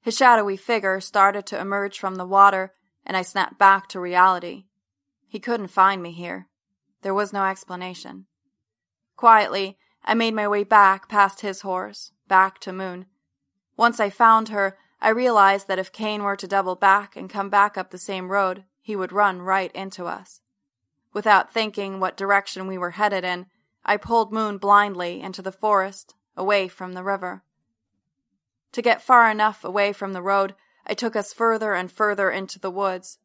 His 0.00 0.16
shadowy 0.16 0.56
figure 0.56 1.00
started 1.00 1.46
to 1.46 1.60
emerge 1.60 1.98
from 1.98 2.16
the 2.16 2.26
water, 2.26 2.72
and 3.04 3.16
I 3.16 3.22
snapped 3.22 3.58
back 3.58 3.88
to 3.88 4.00
reality. 4.00 4.67
He 5.28 5.38
couldn't 5.38 5.68
find 5.68 6.02
me 6.02 6.12
here. 6.12 6.48
There 7.02 7.14
was 7.14 7.32
no 7.32 7.44
explanation. 7.44 8.26
Quietly, 9.16 9.78
I 10.04 10.14
made 10.14 10.34
my 10.34 10.48
way 10.48 10.64
back 10.64 11.08
past 11.08 11.42
his 11.42 11.60
horse, 11.60 12.12
back 12.26 12.58
to 12.60 12.72
Moon. 12.72 13.06
Once 13.76 14.00
I 14.00 14.10
found 14.10 14.48
her, 14.48 14.78
I 15.00 15.10
realized 15.10 15.68
that 15.68 15.78
if 15.78 15.92
Kane 15.92 16.22
were 16.22 16.36
to 16.36 16.48
double 16.48 16.74
back 16.74 17.14
and 17.14 17.30
come 17.30 17.50
back 17.50 17.78
up 17.78 17.90
the 17.90 17.98
same 17.98 18.32
road, 18.32 18.64
he 18.80 18.96
would 18.96 19.12
run 19.12 19.42
right 19.42 19.70
into 19.72 20.06
us. 20.06 20.40
Without 21.12 21.52
thinking 21.52 22.00
what 22.00 22.16
direction 22.16 22.66
we 22.66 22.78
were 22.78 22.92
headed 22.92 23.24
in, 23.24 23.46
I 23.84 23.96
pulled 23.96 24.32
Moon 24.32 24.58
blindly 24.58 25.20
into 25.20 25.42
the 25.42 25.52
forest, 25.52 26.14
away 26.36 26.68
from 26.68 26.94
the 26.94 27.04
river. 27.04 27.42
To 28.72 28.82
get 28.82 29.02
far 29.02 29.30
enough 29.30 29.64
away 29.64 29.92
from 29.92 30.12
the 30.12 30.22
road, 30.22 30.54
I 30.86 30.94
took 30.94 31.16
us 31.16 31.32
further 31.32 31.74
and 31.74 31.90
further 31.92 32.30
into 32.30 32.58
the 32.58 32.70
woods. 32.70 33.18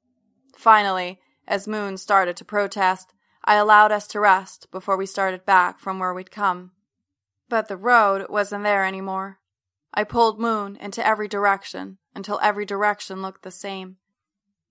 Finally, 0.56 1.20
as 1.48 1.68
Moon 1.68 1.98
started 1.98 2.38
to 2.38 2.46
protest, 2.46 3.14
I 3.46 3.56
allowed 3.56 3.92
us 3.92 4.08
to 4.08 4.20
rest 4.20 4.72
before 4.72 4.96
we 4.96 5.06
started 5.06 5.46
back 5.46 5.80
from 5.80 6.00
where 6.00 6.14
we'd 6.14 6.32
come. 6.32 6.72
But 7.50 7.68
the 7.68 7.78
road 7.78 8.28
wasn't 8.30 8.64
there 8.64 8.86
anymore. 8.86 9.40
I 9.94 10.04
pulled 10.04 10.40
Moon 10.40 10.78
into 10.78 11.06
every 11.06 11.28
direction 11.28 11.98
until 12.16 12.40
every 12.42 12.66
direction 12.66 13.22
looked 13.22 13.44
the 13.44 13.52
same. 13.52 13.98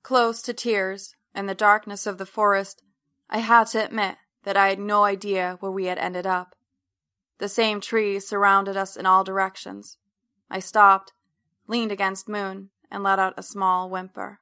Close 0.02 0.42
to 0.42 0.54
tears, 0.54 1.14
in 1.34 1.46
the 1.46 1.54
darkness 1.54 2.06
of 2.06 2.18
the 2.18 2.26
forest, 2.26 2.82
I 3.30 3.38
had 3.38 3.68
to 3.68 3.84
admit 3.84 4.16
that 4.44 4.56
I 4.56 4.68
had 4.68 4.78
no 4.78 5.04
idea 5.04 5.56
where 5.60 5.70
we 5.70 5.86
had 5.86 5.98
ended 5.98 6.26
up. 6.26 6.56
The 7.38 7.48
same 7.48 7.80
trees 7.80 8.26
surrounded 8.26 8.76
us 8.76 8.96
in 8.96 9.06
all 9.06 9.24
directions. 9.24 9.98
I 10.50 10.58
stopped, 10.58 11.12
leaned 11.66 11.92
against 11.92 12.28
Moon, 12.28 12.70
and 12.90 13.02
let 13.02 13.18
out 13.18 13.34
a 13.36 13.42
small 13.42 13.88
whimper. 13.88 14.40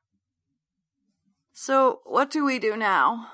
So, 1.63 2.01
what 2.07 2.31
do 2.31 2.43
we 2.43 2.59
do 2.59 2.75
now? 2.75 3.33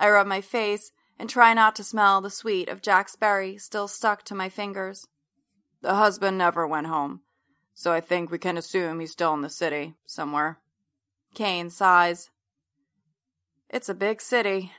I 0.00 0.10
rub 0.10 0.26
my 0.26 0.40
face 0.40 0.90
and 1.16 1.30
try 1.30 1.54
not 1.54 1.76
to 1.76 1.84
smell 1.84 2.20
the 2.20 2.28
sweet 2.28 2.68
of 2.68 2.82
Jack's 2.82 3.14
berry 3.14 3.56
still 3.56 3.86
stuck 3.86 4.24
to 4.24 4.34
my 4.34 4.48
fingers. 4.48 5.06
The 5.80 5.94
husband 5.94 6.38
never 6.38 6.66
went 6.66 6.88
home, 6.88 7.20
so 7.72 7.92
I 7.92 8.00
think 8.00 8.32
we 8.32 8.38
can 8.38 8.58
assume 8.58 8.98
he's 8.98 9.12
still 9.12 9.32
in 9.32 9.42
the 9.42 9.48
city, 9.48 9.94
somewhere. 10.04 10.58
Kane 11.34 11.70
sighs. 11.70 12.30
It's 13.70 13.88
a 13.88 13.94
big 13.94 14.20
city. 14.20 14.72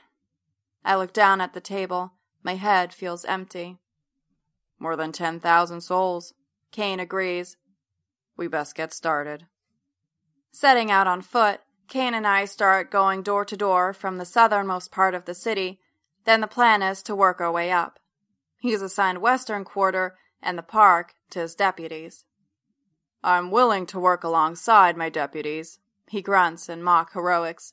I 0.84 0.94
look 0.96 1.14
down 1.14 1.40
at 1.40 1.54
the 1.54 1.62
table. 1.62 2.12
My 2.42 2.56
head 2.56 2.92
feels 2.92 3.24
empty. 3.24 3.78
More 4.78 4.94
than 4.94 5.12
10,000 5.12 5.80
souls. 5.80 6.34
Kane 6.70 7.00
agrees. 7.00 7.56
We 8.36 8.46
best 8.46 8.74
get 8.74 8.92
started. 8.92 9.46
Setting 10.52 10.90
out 10.90 11.06
on 11.06 11.22
foot, 11.22 11.62
Kane 11.88 12.14
and 12.14 12.26
I 12.26 12.44
start 12.44 12.90
going 12.90 13.22
door 13.22 13.44
to 13.46 13.56
door 13.56 13.92
from 13.92 14.18
the 14.18 14.24
southernmost 14.24 14.92
part 14.92 15.14
of 15.14 15.24
the 15.24 15.34
city. 15.34 15.80
Then 16.24 16.40
the 16.40 16.46
plan 16.46 16.82
is 16.82 17.02
to 17.04 17.16
work 17.16 17.40
our 17.40 17.50
way 17.50 17.70
up. 17.70 17.98
He's 18.58 18.82
assigned 18.82 19.22
Western 19.22 19.64
Quarter 19.64 20.16
and 20.42 20.58
the 20.58 20.62
park 20.62 21.14
to 21.30 21.40
his 21.40 21.54
deputies. 21.54 22.24
I'm 23.22 23.50
willing 23.50 23.86
to 23.86 23.98
work 23.98 24.22
alongside 24.22 24.96
my 24.96 25.08
deputies, 25.08 25.78
he 26.08 26.22
grunts 26.22 26.68
in 26.68 26.82
mock 26.82 27.12
heroics, 27.12 27.72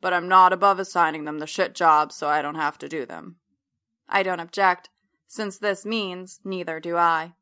but 0.00 0.12
I'm 0.12 0.28
not 0.28 0.52
above 0.52 0.78
assigning 0.78 1.24
them 1.24 1.38
the 1.38 1.46
shit 1.46 1.74
jobs 1.74 2.14
so 2.14 2.28
I 2.28 2.42
don't 2.42 2.54
have 2.54 2.78
to 2.78 2.88
do 2.88 3.04
them. 3.04 3.36
I 4.08 4.22
don't 4.22 4.40
object, 4.40 4.88
since 5.26 5.58
this 5.58 5.84
means 5.84 6.40
neither 6.44 6.80
do 6.80 6.96
I. 6.96 7.32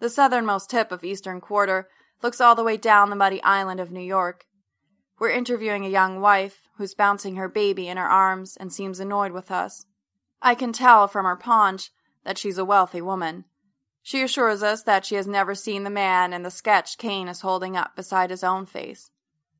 The 0.00 0.10
southernmost 0.10 0.70
tip 0.70 0.92
of 0.92 1.04
Eastern 1.04 1.40
Quarter 1.40 1.88
looks 2.22 2.40
all 2.40 2.54
the 2.54 2.64
way 2.64 2.76
down 2.76 3.10
the 3.10 3.16
muddy 3.16 3.42
island 3.42 3.80
of 3.80 3.92
New 3.92 4.00
York. 4.00 4.44
We're 5.18 5.30
interviewing 5.30 5.84
a 5.84 5.90
young 5.90 6.20
wife 6.20 6.68
who's 6.76 6.94
bouncing 6.94 7.36
her 7.36 7.48
baby 7.48 7.88
in 7.88 7.96
her 7.96 8.08
arms 8.08 8.56
and 8.56 8.72
seems 8.72 9.00
annoyed 9.00 9.32
with 9.32 9.50
us. 9.50 9.84
I 10.40 10.54
can 10.54 10.72
tell 10.72 11.08
from 11.08 11.24
her 11.24 11.36
paunch 11.36 11.90
that 12.24 12.38
she's 12.38 12.58
a 12.58 12.64
wealthy 12.64 13.02
woman. 13.02 13.44
She 14.02 14.22
assures 14.22 14.62
us 14.62 14.84
that 14.84 15.04
she 15.04 15.16
has 15.16 15.26
never 15.26 15.54
seen 15.54 15.82
the 15.82 15.90
man 15.90 16.32
in 16.32 16.42
the 16.42 16.50
sketch 16.50 16.98
Kane 16.98 17.28
is 17.28 17.40
holding 17.40 17.76
up 17.76 17.96
beside 17.96 18.30
his 18.30 18.44
own 18.44 18.64
face. 18.64 19.10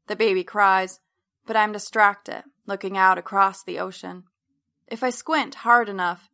The 0.07 0.17
baby 0.17 0.45
cries, 0.45 1.01
but 1.45 1.57
I'm 1.57 1.73
distracted, 1.73 2.45
looking 2.67 2.97
out 2.97 3.19
across 3.19 3.63
the 3.63 3.79
ocean. 3.79 4.25
If 4.87 5.03
I 5.03 5.11
squint 5.11 5.57
hard 5.57 5.89
enough, 5.89 6.31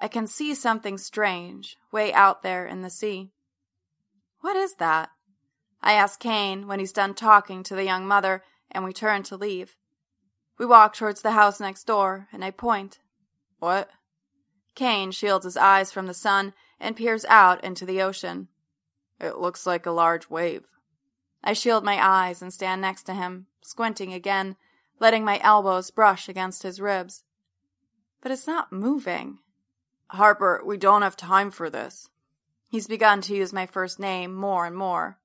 I 0.00 0.08
can 0.08 0.26
see 0.26 0.54
something 0.54 0.98
strange 0.98 1.76
way 1.92 2.12
out 2.12 2.42
there 2.42 2.66
in 2.66 2.82
the 2.82 2.90
sea. 2.90 3.30
What 4.40 4.56
is 4.56 4.74
that? 4.76 5.10
I 5.82 5.92
ask 5.92 6.18
Kane 6.18 6.66
when 6.66 6.80
he's 6.80 6.92
done 6.92 7.14
talking 7.14 7.62
to 7.64 7.74
the 7.74 7.84
young 7.84 8.06
mother, 8.06 8.42
and 8.70 8.84
we 8.84 8.92
turn 8.92 9.22
to 9.24 9.36
leave. 9.36 9.76
We 10.58 10.66
walk 10.66 10.94
towards 10.94 11.22
the 11.22 11.32
house 11.32 11.60
next 11.60 11.84
door, 11.84 12.28
and 12.32 12.44
I 12.44 12.50
point. 12.50 13.00
What? 13.58 13.90
Kane 14.74 15.10
shields 15.10 15.44
his 15.44 15.56
eyes 15.56 15.92
from 15.92 16.06
the 16.06 16.14
sun 16.14 16.52
and 16.80 16.96
peers 16.96 17.24
out 17.26 17.62
into 17.64 17.86
the 17.86 18.02
ocean. 18.02 18.48
It 19.20 19.38
looks 19.38 19.66
like 19.66 19.86
a 19.86 19.90
large 19.90 20.28
wave. 20.28 20.64
I 21.42 21.52
shield 21.52 21.84
my 21.84 21.98
eyes 22.04 22.42
and 22.42 22.52
stand 22.52 22.80
next 22.80 23.04
to 23.04 23.14
him, 23.14 23.46
squinting 23.62 24.12
again, 24.12 24.56
letting 24.98 25.24
my 25.24 25.40
elbows 25.42 25.90
brush 25.90 26.28
against 26.28 26.62
his 26.62 26.80
ribs. 26.80 27.24
But 28.20 28.32
it's 28.32 28.46
not 28.46 28.72
moving. 28.72 29.38
Harper, 30.08 30.62
we 30.64 30.76
don't 30.76 31.02
have 31.02 31.16
time 31.16 31.50
for 31.50 31.68
this. 31.68 32.08
He's 32.68 32.86
begun 32.86 33.20
to 33.22 33.36
use 33.36 33.52
my 33.52 33.66
first 33.66 33.98
name 33.98 34.34
more 34.34 34.66
and 34.66 34.76
more. 34.76 35.18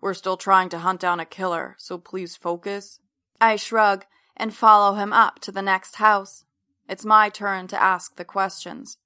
We're 0.00 0.14
still 0.14 0.36
trying 0.36 0.68
to 0.70 0.78
hunt 0.78 1.00
down 1.00 1.20
a 1.20 1.24
killer, 1.24 1.74
so 1.78 1.98
please 1.98 2.36
focus. 2.36 3.00
I 3.40 3.56
shrug 3.56 4.04
and 4.36 4.54
follow 4.54 4.94
him 4.94 5.12
up 5.12 5.40
to 5.40 5.52
the 5.52 5.62
next 5.62 5.96
house. 5.96 6.44
It's 6.88 7.04
my 7.04 7.28
turn 7.28 7.66
to 7.68 7.82
ask 7.82 8.16
the 8.16 8.24
questions. 8.24 8.98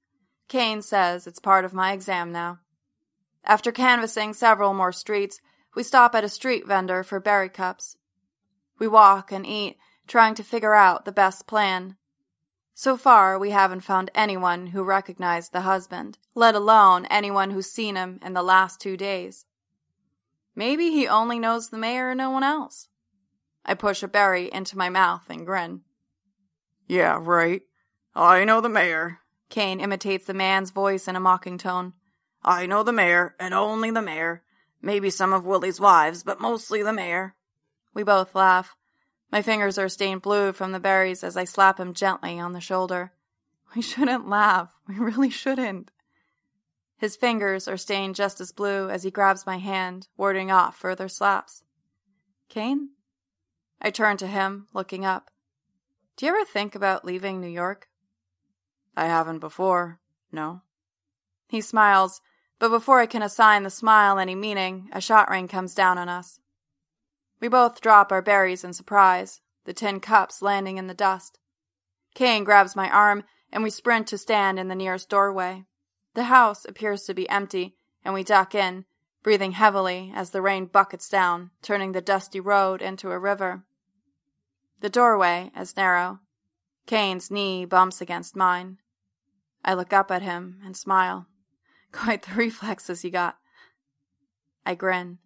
Kane 0.48 0.82
says 0.82 1.26
it's 1.26 1.38
part 1.38 1.64
of 1.64 1.72
my 1.72 1.92
exam 1.92 2.30
now. 2.30 2.60
After 3.44 3.72
canvassing 3.72 4.34
several 4.34 4.74
more 4.74 4.92
streets, 4.92 5.40
we 5.74 5.82
stop 5.82 6.14
at 6.14 6.24
a 6.24 6.28
street 6.28 6.66
vendor 6.66 7.02
for 7.02 7.18
berry 7.18 7.48
cups. 7.48 7.96
We 8.78 8.86
walk 8.86 9.32
and 9.32 9.46
eat, 9.46 9.78
trying 10.06 10.34
to 10.34 10.44
figure 10.44 10.74
out 10.74 11.04
the 11.04 11.12
best 11.12 11.46
plan. 11.46 11.96
So 12.74 12.96
far, 12.96 13.38
we 13.38 13.50
haven't 13.50 13.80
found 13.80 14.10
anyone 14.14 14.68
who 14.68 14.84
recognized 14.84 15.52
the 15.52 15.62
husband, 15.62 16.18
let 16.34 16.54
alone 16.54 17.06
anyone 17.06 17.50
who's 17.50 17.70
seen 17.70 17.96
him 17.96 18.18
in 18.24 18.32
the 18.32 18.42
last 18.42 18.80
two 18.80 18.96
days. 18.96 19.46
Maybe 20.54 20.90
he 20.90 21.08
only 21.08 21.38
knows 21.38 21.70
the 21.70 21.78
mayor 21.78 22.10
and 22.10 22.18
no 22.18 22.30
one 22.30 22.44
else. 22.44 22.88
I 23.64 23.74
push 23.74 24.02
a 24.02 24.08
berry 24.08 24.52
into 24.52 24.76
my 24.76 24.88
mouth 24.88 25.30
and 25.30 25.46
grin. 25.46 25.82
Yeah, 26.88 27.18
right. 27.20 27.62
I 28.14 28.44
know 28.44 28.60
the 28.60 28.68
mayor. 28.68 29.20
Kane 29.48 29.80
imitates 29.80 30.26
the 30.26 30.34
man's 30.34 30.70
voice 30.70 31.08
in 31.08 31.16
a 31.16 31.20
mocking 31.20 31.58
tone. 31.58 31.94
I 32.42 32.66
know 32.66 32.82
the 32.82 32.92
mayor, 32.92 33.34
and 33.38 33.54
only 33.54 33.90
the 33.90 34.02
mayor. 34.02 34.42
Maybe 34.80 35.10
some 35.10 35.32
of 35.32 35.46
Willie's 35.46 35.80
wives, 35.80 36.24
but 36.24 36.40
mostly 36.40 36.82
the 36.82 36.92
mayor. 36.92 37.36
We 37.94 38.02
both 38.02 38.34
laugh. 38.34 38.74
My 39.30 39.40
fingers 39.40 39.78
are 39.78 39.88
stained 39.88 40.22
blue 40.22 40.52
from 40.52 40.72
the 40.72 40.80
berries 40.80 41.22
as 41.22 41.36
I 41.36 41.44
slap 41.44 41.78
him 41.78 41.94
gently 41.94 42.38
on 42.38 42.52
the 42.52 42.60
shoulder. 42.60 43.12
We 43.74 43.80
shouldn't 43.80 44.28
laugh. 44.28 44.74
We 44.86 44.98
really 44.98 45.30
shouldn't. 45.30 45.90
His 47.02 47.16
fingers 47.16 47.66
are 47.66 47.76
stained 47.76 48.14
just 48.14 48.40
as 48.40 48.52
blue 48.52 48.88
as 48.88 49.02
he 49.02 49.10
grabs 49.10 49.44
my 49.44 49.56
hand, 49.56 50.06
warding 50.16 50.52
off 50.52 50.76
further 50.76 51.08
slaps. 51.08 51.64
Kane? 52.48 52.90
I 53.80 53.90
turn 53.90 54.18
to 54.18 54.28
him, 54.28 54.68
looking 54.72 55.04
up. 55.04 55.32
Do 56.16 56.26
you 56.26 56.32
ever 56.32 56.44
think 56.44 56.76
about 56.76 57.04
leaving 57.04 57.40
New 57.40 57.48
York? 57.48 57.88
I 58.96 59.06
haven't 59.06 59.40
before, 59.40 59.98
no. 60.30 60.60
He 61.48 61.60
smiles, 61.60 62.20
but 62.60 62.68
before 62.68 63.00
I 63.00 63.06
can 63.06 63.22
assign 63.22 63.64
the 63.64 63.70
smile 63.70 64.20
any 64.20 64.36
meaning, 64.36 64.88
a 64.92 65.00
shot 65.00 65.28
ring 65.28 65.48
comes 65.48 65.74
down 65.74 65.98
on 65.98 66.08
us. 66.08 66.38
We 67.40 67.48
both 67.48 67.80
drop 67.80 68.12
our 68.12 68.22
berries 68.22 68.62
in 68.62 68.74
surprise, 68.74 69.40
the 69.64 69.72
tin 69.72 69.98
cups 69.98 70.40
landing 70.40 70.78
in 70.78 70.86
the 70.86 70.94
dust. 70.94 71.40
Kane 72.14 72.44
grabs 72.44 72.76
my 72.76 72.88
arm, 72.88 73.24
and 73.50 73.64
we 73.64 73.70
sprint 73.70 74.06
to 74.06 74.18
stand 74.18 74.60
in 74.60 74.68
the 74.68 74.76
nearest 74.76 75.08
doorway. 75.08 75.64
The 76.14 76.24
house 76.24 76.64
appears 76.64 77.04
to 77.04 77.14
be 77.14 77.28
empty, 77.28 77.76
and 78.04 78.12
we 78.12 78.22
duck 78.22 78.54
in, 78.54 78.84
breathing 79.22 79.52
heavily 79.52 80.12
as 80.14 80.30
the 80.30 80.42
rain 80.42 80.66
buckets 80.66 81.08
down, 81.08 81.50
turning 81.62 81.92
the 81.92 82.00
dusty 82.00 82.40
road 82.40 82.82
into 82.82 83.10
a 83.10 83.18
river. 83.18 83.64
The 84.80 84.90
doorway 84.90 85.52
is 85.56 85.76
narrow. 85.76 86.20
Kane's 86.86 87.30
knee 87.30 87.64
bumps 87.64 88.00
against 88.00 88.36
mine. 88.36 88.78
I 89.64 89.74
look 89.74 89.92
up 89.92 90.10
at 90.10 90.22
him 90.22 90.60
and 90.64 90.76
smile. 90.76 91.26
Quite 91.92 92.22
the 92.22 92.34
reflexes 92.34 93.04
you 93.04 93.10
got. 93.10 93.38
I 94.66 94.74
grin. 94.74 95.18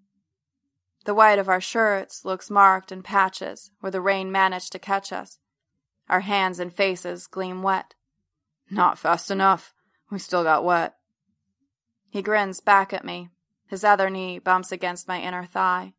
The 1.05 1.15
white 1.15 1.39
of 1.39 1.49
our 1.49 1.61
shirts 1.61 2.25
looks 2.25 2.51
marked 2.51 2.91
in 2.91 3.03
patches 3.03 3.71
where 3.81 3.93
the 3.93 4.01
rain 4.01 4.31
managed 4.31 4.73
to 4.73 4.79
catch 4.79 5.13
us. 5.13 5.39
Our 6.09 6.21
hands 6.21 6.59
and 6.59 6.75
faces 6.75 7.27
gleam 7.27 7.63
wet. 7.63 7.95
Not 8.71 8.99
fast 8.99 9.31
enough. 9.31 9.73
We 10.11 10.19
still 10.19 10.45
got 10.45 10.65
wet. 10.65 10.95
He 12.09 12.23
grins 12.23 12.61
back 12.61 12.93
at 12.93 13.05
me. 13.05 13.31
His 13.67 13.83
other 13.83 14.09
knee 14.09 14.39
bumps 14.39 14.71
against 14.71 15.09
my 15.09 15.21
inner 15.21 15.45
thigh. 15.45 15.95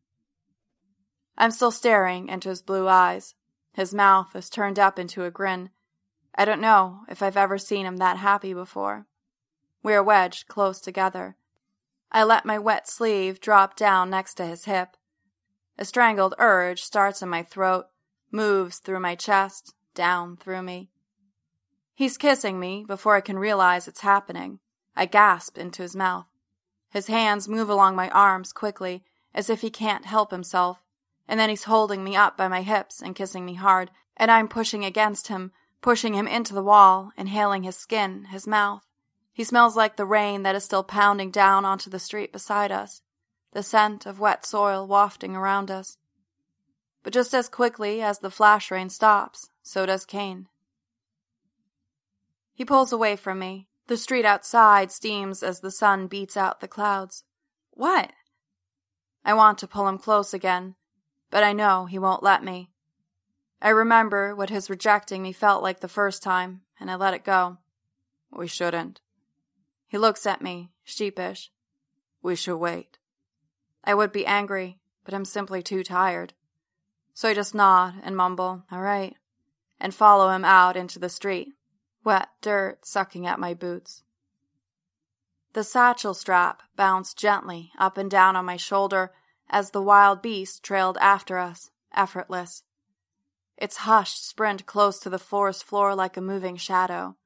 I'm 1.36 1.50
still 1.50 1.70
staring 1.70 2.28
into 2.28 2.48
his 2.48 2.62
blue 2.62 2.88
eyes. 2.88 3.34
His 3.74 3.94
mouth 3.94 4.34
is 4.34 4.50
turned 4.50 4.78
up 4.78 4.98
into 4.98 5.24
a 5.24 5.30
grin. 5.30 5.70
I 6.34 6.44
don't 6.44 6.60
know 6.60 7.00
if 7.08 7.22
I've 7.22 7.36
ever 7.36 7.58
seen 7.58 7.86
him 7.86 7.98
that 7.98 8.16
happy 8.16 8.54
before. 8.54 9.06
We 9.82 9.94
are 9.94 10.02
wedged 10.02 10.48
close 10.48 10.80
together. 10.80 11.36
I 12.10 12.24
let 12.24 12.46
my 12.46 12.58
wet 12.58 12.88
sleeve 12.88 13.40
drop 13.40 13.76
down 13.76 14.10
next 14.10 14.34
to 14.34 14.46
his 14.46 14.64
hip. 14.64 14.96
A 15.78 15.84
strangled 15.84 16.34
urge 16.38 16.82
starts 16.82 17.22
in 17.22 17.28
my 17.28 17.42
throat, 17.42 17.86
moves 18.32 18.78
through 18.78 19.00
my 19.00 19.14
chest, 19.14 19.74
down 19.94 20.36
through 20.36 20.62
me. 20.62 20.90
He's 21.98 22.16
kissing 22.16 22.60
me 22.60 22.84
before 22.86 23.16
I 23.16 23.20
can 23.20 23.40
realize 23.40 23.88
it's 23.88 24.02
happening. 24.02 24.60
I 24.94 25.04
gasp 25.04 25.58
into 25.58 25.82
his 25.82 25.96
mouth. 25.96 26.26
His 26.90 27.08
hands 27.08 27.48
move 27.48 27.68
along 27.68 27.96
my 27.96 28.08
arms 28.10 28.52
quickly, 28.52 29.02
as 29.34 29.50
if 29.50 29.62
he 29.62 29.68
can't 29.68 30.04
help 30.04 30.30
himself, 30.30 30.84
and 31.26 31.40
then 31.40 31.48
he's 31.48 31.64
holding 31.64 32.04
me 32.04 32.14
up 32.14 32.36
by 32.36 32.46
my 32.46 32.62
hips 32.62 33.02
and 33.02 33.16
kissing 33.16 33.44
me 33.44 33.54
hard, 33.54 33.90
and 34.16 34.30
I'm 34.30 34.46
pushing 34.46 34.84
against 34.84 35.26
him, 35.26 35.50
pushing 35.82 36.14
him 36.14 36.28
into 36.28 36.54
the 36.54 36.62
wall, 36.62 37.10
inhaling 37.16 37.64
his 37.64 37.74
skin, 37.74 38.26
his 38.26 38.46
mouth. 38.46 38.86
He 39.32 39.42
smells 39.42 39.74
like 39.74 39.96
the 39.96 40.06
rain 40.06 40.44
that 40.44 40.54
is 40.54 40.62
still 40.62 40.84
pounding 40.84 41.32
down 41.32 41.64
onto 41.64 41.90
the 41.90 41.98
street 41.98 42.32
beside 42.32 42.70
us 42.70 43.02
the 43.54 43.64
scent 43.64 44.06
of 44.06 44.20
wet 44.20 44.46
soil 44.46 44.86
wafting 44.86 45.34
around 45.34 45.68
us. 45.68 45.96
But 47.02 47.12
just 47.12 47.34
as 47.34 47.48
quickly 47.48 48.00
as 48.00 48.20
the 48.20 48.30
flash 48.30 48.70
rain 48.70 48.88
stops, 48.88 49.50
so 49.64 49.84
does 49.84 50.04
Kane. 50.04 50.46
He 52.58 52.64
pulls 52.64 52.92
away 52.92 53.14
from 53.14 53.38
me. 53.38 53.68
The 53.86 53.96
street 53.96 54.24
outside 54.24 54.90
steams 54.90 55.44
as 55.44 55.60
the 55.60 55.70
sun 55.70 56.08
beats 56.08 56.36
out 56.36 56.58
the 56.58 56.66
clouds. 56.66 57.22
What? 57.70 58.10
I 59.24 59.32
want 59.32 59.58
to 59.58 59.68
pull 59.68 59.86
him 59.86 59.96
close 59.96 60.34
again, 60.34 60.74
but 61.30 61.44
I 61.44 61.52
know 61.52 61.86
he 61.86 62.00
won't 62.00 62.24
let 62.24 62.42
me. 62.42 62.72
I 63.62 63.68
remember 63.68 64.34
what 64.34 64.50
his 64.50 64.68
rejecting 64.68 65.22
me 65.22 65.30
felt 65.32 65.62
like 65.62 65.78
the 65.78 65.86
first 65.86 66.20
time, 66.20 66.62
and 66.80 66.90
I 66.90 66.96
let 66.96 67.14
it 67.14 67.22
go. 67.22 67.58
We 68.32 68.48
shouldn't. 68.48 69.02
He 69.86 69.96
looks 69.96 70.26
at 70.26 70.42
me, 70.42 70.72
sheepish. 70.82 71.52
We 72.24 72.34
should 72.34 72.58
wait. 72.58 72.98
I 73.84 73.94
would 73.94 74.10
be 74.10 74.26
angry, 74.26 74.80
but 75.04 75.14
I'm 75.14 75.24
simply 75.24 75.62
too 75.62 75.84
tired. 75.84 76.34
So 77.14 77.28
I 77.28 77.34
just 77.34 77.54
nod 77.54 77.94
and 78.02 78.16
mumble, 78.16 78.64
all 78.72 78.80
right, 78.80 79.14
and 79.78 79.94
follow 79.94 80.30
him 80.30 80.44
out 80.44 80.76
into 80.76 80.98
the 80.98 81.08
street, 81.08 81.52
wet 82.04 82.28
dirt 82.40 82.86
sucking 82.86 83.26
at 83.26 83.40
my 83.40 83.54
boots. 83.54 84.02
The 85.52 85.64
satchel 85.64 86.14
strap 86.14 86.62
bounced 86.76 87.18
gently 87.18 87.72
up 87.78 87.96
and 87.96 88.10
down 88.10 88.36
on 88.36 88.44
my 88.44 88.56
shoulder 88.56 89.12
as 89.50 89.70
the 89.70 89.82
wild 89.82 90.22
beast 90.22 90.62
trailed 90.62 90.98
after 91.00 91.38
us, 91.38 91.70
effortless. 91.94 92.62
Its 93.56 93.78
hushed 93.78 94.26
sprint 94.26 94.66
close 94.66 94.98
to 95.00 95.10
the 95.10 95.18
forest 95.18 95.64
floor 95.64 95.94
like 95.94 96.16
a 96.16 96.20
moving 96.20 96.56
shadow. 96.56 97.16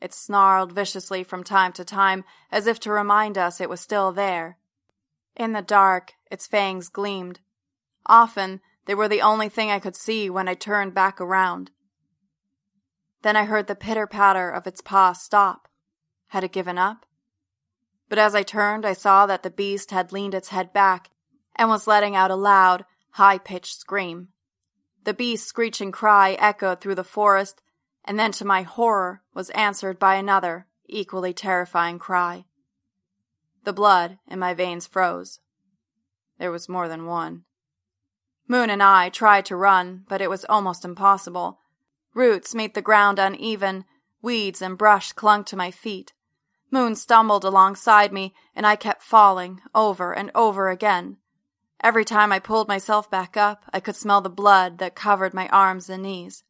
It 0.00 0.14
snarled 0.14 0.72
viciously 0.72 1.24
from 1.24 1.44
time 1.44 1.72
to 1.72 1.84
time 1.84 2.24
as 2.50 2.66
if 2.66 2.78
to 2.80 2.92
remind 2.92 3.38
us 3.38 3.60
it 3.60 3.70
was 3.70 3.80
still 3.80 4.12
there, 4.12 4.58
in 5.36 5.52
the 5.52 5.62
dark, 5.62 6.14
its 6.30 6.46
fangs 6.46 6.88
gleamed. 6.88 7.40
Often, 8.06 8.60
they 8.86 8.94
were 8.94 9.08
the 9.08 9.22
only 9.22 9.48
thing 9.48 9.70
I 9.70 9.78
could 9.78 9.96
see 9.96 10.28
when 10.28 10.48
I 10.48 10.54
turned 10.54 10.94
back 10.94 11.20
around. 11.20 11.70
Then 13.22 13.36
I 13.36 13.44
heard 13.44 13.66
the 13.66 13.74
pitter 13.74 14.06
patter 14.06 14.50
of 14.50 14.66
its 14.66 14.80
paw 14.80 15.12
stop. 15.12 15.68
Had 16.28 16.44
it 16.44 16.52
given 16.52 16.78
up? 16.78 17.06
But 18.08 18.18
as 18.18 18.34
I 18.34 18.42
turned, 18.42 18.84
I 18.84 18.92
saw 18.92 19.26
that 19.26 19.42
the 19.42 19.50
beast 19.50 19.90
had 19.90 20.12
leaned 20.12 20.34
its 20.34 20.48
head 20.48 20.72
back 20.72 21.10
and 21.56 21.68
was 21.68 21.86
letting 21.86 22.16
out 22.16 22.30
a 22.30 22.36
loud, 22.36 22.84
high 23.12 23.38
pitched 23.38 23.78
scream. 23.78 24.28
The 25.04 25.14
beast's 25.14 25.48
screeching 25.48 25.92
cry 25.92 26.32
echoed 26.32 26.80
through 26.80 26.96
the 26.96 27.04
forest, 27.04 27.62
and 28.04 28.18
then 28.18 28.32
to 28.32 28.44
my 28.44 28.62
horror 28.62 29.22
was 29.34 29.50
answered 29.50 29.98
by 29.98 30.16
another, 30.16 30.66
equally 30.86 31.32
terrifying 31.32 31.98
cry. 31.98 32.44
The 33.64 33.72
blood 33.72 34.18
in 34.28 34.38
my 34.38 34.54
veins 34.54 34.86
froze. 34.86 35.40
There 36.38 36.50
was 36.50 36.68
more 36.68 36.88
than 36.88 37.06
one. 37.06 37.44
Moon 38.48 38.70
and 38.70 38.82
I 38.82 39.08
tried 39.08 39.46
to 39.46 39.56
run, 39.56 40.04
but 40.08 40.20
it 40.20 40.28
was 40.28 40.44
almost 40.48 40.84
impossible. 40.84 41.60
Roots 42.14 42.54
made 42.54 42.74
the 42.74 42.82
ground 42.82 43.18
uneven, 43.18 43.84
weeds 44.20 44.60
and 44.60 44.76
brush 44.76 45.12
clung 45.12 45.44
to 45.44 45.56
my 45.56 45.70
feet. 45.70 46.12
Moon 46.70 46.94
stumbled 46.94 47.44
alongside 47.44 48.12
me, 48.12 48.34
and 48.54 48.66
I 48.66 48.76
kept 48.76 49.02
falling 49.02 49.60
over 49.74 50.12
and 50.12 50.30
over 50.34 50.70
again. 50.70 51.18
Every 51.82 52.04
time 52.04 52.32
I 52.32 52.38
pulled 52.38 52.68
myself 52.68 53.10
back 53.10 53.36
up, 53.36 53.64
I 53.72 53.80
could 53.80 53.96
smell 53.96 54.20
the 54.20 54.30
blood 54.30 54.78
that 54.78 54.94
covered 54.94 55.34
my 55.34 55.48
arms 55.48 55.90
and 55.90 56.02
knees. 56.02 56.44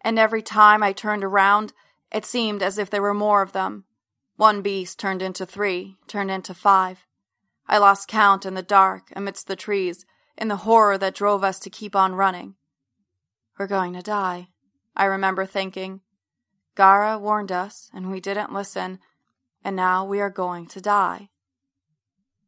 And 0.00 0.18
every 0.18 0.42
time 0.42 0.82
I 0.82 0.92
turned 0.92 1.24
around, 1.24 1.72
it 2.12 2.24
seemed 2.24 2.62
as 2.62 2.78
if 2.78 2.88
there 2.88 3.02
were 3.02 3.14
more 3.14 3.42
of 3.42 3.52
them, 3.52 3.84
one 4.36 4.62
beast 4.62 5.00
turned 5.00 5.20
into 5.20 5.44
three, 5.44 5.96
turned 6.06 6.30
into 6.30 6.54
five. 6.54 7.04
I 7.66 7.78
lost 7.78 8.08
count 8.08 8.46
in 8.46 8.54
the 8.54 8.62
dark, 8.62 9.12
amidst 9.16 9.48
the 9.48 9.56
trees, 9.56 10.06
in 10.36 10.46
the 10.46 10.58
horror 10.58 10.96
that 10.96 11.14
drove 11.14 11.42
us 11.42 11.58
to 11.58 11.70
keep 11.70 11.96
on 11.96 12.14
running. 12.14 12.54
We're 13.58 13.66
going 13.66 13.94
to 13.94 14.02
die, 14.02 14.48
I 14.98 15.04
remember 15.04 15.46
thinking. 15.46 16.00
Gara 16.74 17.18
warned 17.18 17.52
us, 17.52 17.88
and 17.94 18.10
we 18.10 18.20
didn't 18.20 18.52
listen, 18.52 18.98
and 19.64 19.76
now 19.76 20.04
we 20.04 20.20
are 20.20 20.30
going 20.30 20.66
to 20.66 20.80
die. 20.80 21.30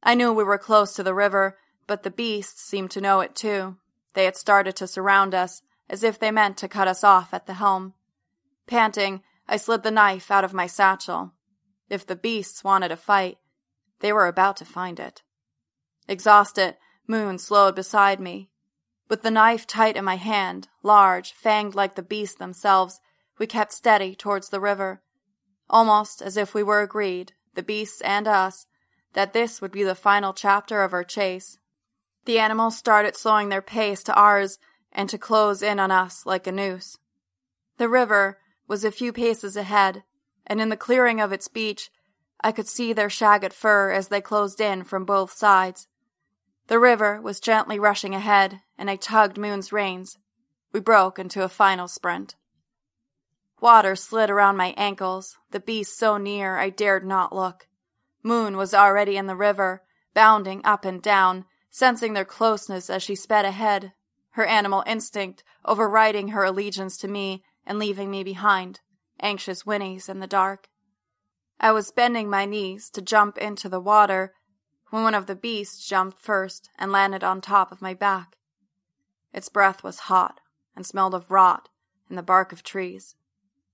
I 0.02 0.14
knew 0.14 0.32
we 0.32 0.44
were 0.44 0.58
close 0.58 0.94
to 0.94 1.02
the 1.02 1.14
river, 1.14 1.58
but 1.86 2.02
the 2.02 2.10
beasts 2.10 2.62
seemed 2.62 2.90
to 2.92 3.00
know 3.00 3.20
it 3.20 3.34
too. 3.36 3.76
They 4.14 4.24
had 4.24 4.36
started 4.36 4.74
to 4.76 4.86
surround 4.86 5.34
us, 5.34 5.62
as 5.88 6.02
if 6.02 6.18
they 6.18 6.30
meant 6.30 6.56
to 6.58 6.68
cut 6.68 6.88
us 6.88 7.04
off 7.04 7.32
at 7.32 7.46
the 7.46 7.54
helm. 7.54 7.94
Panting, 8.66 9.22
I 9.48 9.56
slid 9.56 9.82
the 9.82 9.90
knife 9.90 10.30
out 10.30 10.44
of 10.44 10.52
my 10.52 10.66
satchel. 10.66 11.32
If 11.88 12.06
the 12.06 12.16
beasts 12.16 12.64
wanted 12.64 12.92
a 12.92 12.96
fight, 12.96 13.38
they 14.00 14.12
were 14.12 14.26
about 14.26 14.56
to 14.58 14.64
find 14.64 14.98
it. 14.98 15.22
Exhausted, 16.08 16.76
Moon 17.06 17.38
slowed 17.38 17.74
beside 17.74 18.20
me. 18.20 18.50
With 19.08 19.22
the 19.22 19.30
knife 19.30 19.66
tight 19.66 19.96
in 19.96 20.04
my 20.04 20.16
hand, 20.16 20.68
large, 20.82 21.32
fanged 21.32 21.74
like 21.74 21.94
the 21.94 22.02
beasts 22.02 22.36
themselves, 22.36 23.00
we 23.38 23.46
kept 23.46 23.72
steady 23.72 24.14
towards 24.14 24.48
the 24.48 24.60
river, 24.60 25.02
almost 25.68 26.20
as 26.20 26.36
if 26.36 26.54
we 26.54 26.62
were 26.62 26.82
agreed, 26.82 27.32
the 27.54 27.62
beasts 27.62 28.00
and 28.02 28.28
us, 28.28 28.66
that 29.14 29.32
this 29.32 29.60
would 29.60 29.72
be 29.72 29.82
the 29.82 29.94
final 29.94 30.32
chapter 30.32 30.82
of 30.82 30.92
our 30.92 31.04
chase. 31.04 31.58
The 32.26 32.38
animals 32.38 32.76
started 32.76 33.16
slowing 33.16 33.48
their 33.48 33.62
pace 33.62 34.02
to 34.04 34.14
ours 34.14 34.58
and 34.92 35.08
to 35.08 35.18
close 35.18 35.62
in 35.62 35.80
on 35.80 35.90
us 35.90 36.26
like 36.26 36.46
a 36.46 36.52
noose. 36.52 36.98
The 37.78 37.88
river 37.88 38.38
was 38.68 38.84
a 38.84 38.92
few 38.92 39.12
paces 39.12 39.56
ahead, 39.56 40.04
and 40.46 40.60
in 40.60 40.68
the 40.68 40.76
clearing 40.76 41.20
of 41.20 41.32
its 41.32 41.48
beach, 41.48 41.90
I 42.42 42.52
could 42.52 42.68
see 42.68 42.92
their 42.92 43.10
shagged 43.10 43.52
fur 43.52 43.90
as 43.90 44.08
they 44.08 44.20
closed 44.20 44.60
in 44.60 44.84
from 44.84 45.04
both 45.04 45.32
sides. 45.32 45.88
The 46.68 46.78
river 46.78 47.20
was 47.20 47.40
gently 47.40 47.78
rushing 47.78 48.14
ahead, 48.14 48.60
and 48.78 48.90
I 48.90 48.96
tugged 48.96 49.36
Moon's 49.36 49.72
reins. 49.72 50.18
We 50.72 50.80
broke 50.80 51.18
into 51.18 51.42
a 51.42 51.48
final 51.48 51.88
sprint. 51.88 52.36
Water 53.60 53.96
slid 53.96 54.30
around 54.30 54.56
my 54.56 54.72
ankles, 54.76 55.36
the 55.50 55.60
beast 55.60 55.98
so 55.98 56.16
near 56.16 56.58
I 56.58 56.70
dared 56.70 57.04
not 57.04 57.34
look. 57.34 57.66
Moon 58.22 58.56
was 58.56 58.72
already 58.72 59.16
in 59.16 59.26
the 59.26 59.36
river, 59.36 59.82
bounding 60.14 60.60
up 60.64 60.84
and 60.84 61.02
down, 61.02 61.44
sensing 61.70 62.12
their 62.12 62.24
closeness 62.24 62.88
as 62.88 63.02
she 63.02 63.14
sped 63.14 63.44
ahead, 63.44 63.92
her 64.30 64.46
animal 64.46 64.84
instinct 64.86 65.42
overriding 65.64 66.28
her 66.28 66.44
allegiance 66.44 66.96
to 66.98 67.08
me 67.08 67.42
and 67.66 67.78
leaving 67.78 68.10
me 68.10 68.22
behind, 68.22 68.80
anxious 69.20 69.64
whinnies 69.64 70.08
in 70.08 70.20
the 70.20 70.26
dark. 70.26 70.68
I 71.58 71.72
was 71.72 71.90
bending 71.90 72.30
my 72.30 72.44
knees 72.44 72.88
to 72.90 73.02
jump 73.02 73.36
into 73.38 73.68
the 73.68 73.80
water 73.80 74.34
when 74.90 75.02
one 75.02 75.14
of 75.14 75.26
the 75.26 75.36
beasts 75.36 75.86
jumped 75.86 76.18
first 76.18 76.70
and 76.78 76.92
landed 76.92 77.24
on 77.24 77.40
top 77.40 77.72
of 77.72 77.82
my 77.82 77.92
back. 77.92 78.36
Its 79.34 79.48
breath 79.48 79.82
was 79.82 80.00
hot 80.00 80.40
and 80.74 80.86
smelled 80.86 81.14
of 81.14 81.30
rot 81.30 81.68
and 82.08 82.18
the 82.18 82.22
bark 82.22 82.52
of 82.52 82.62
trees. 82.62 83.14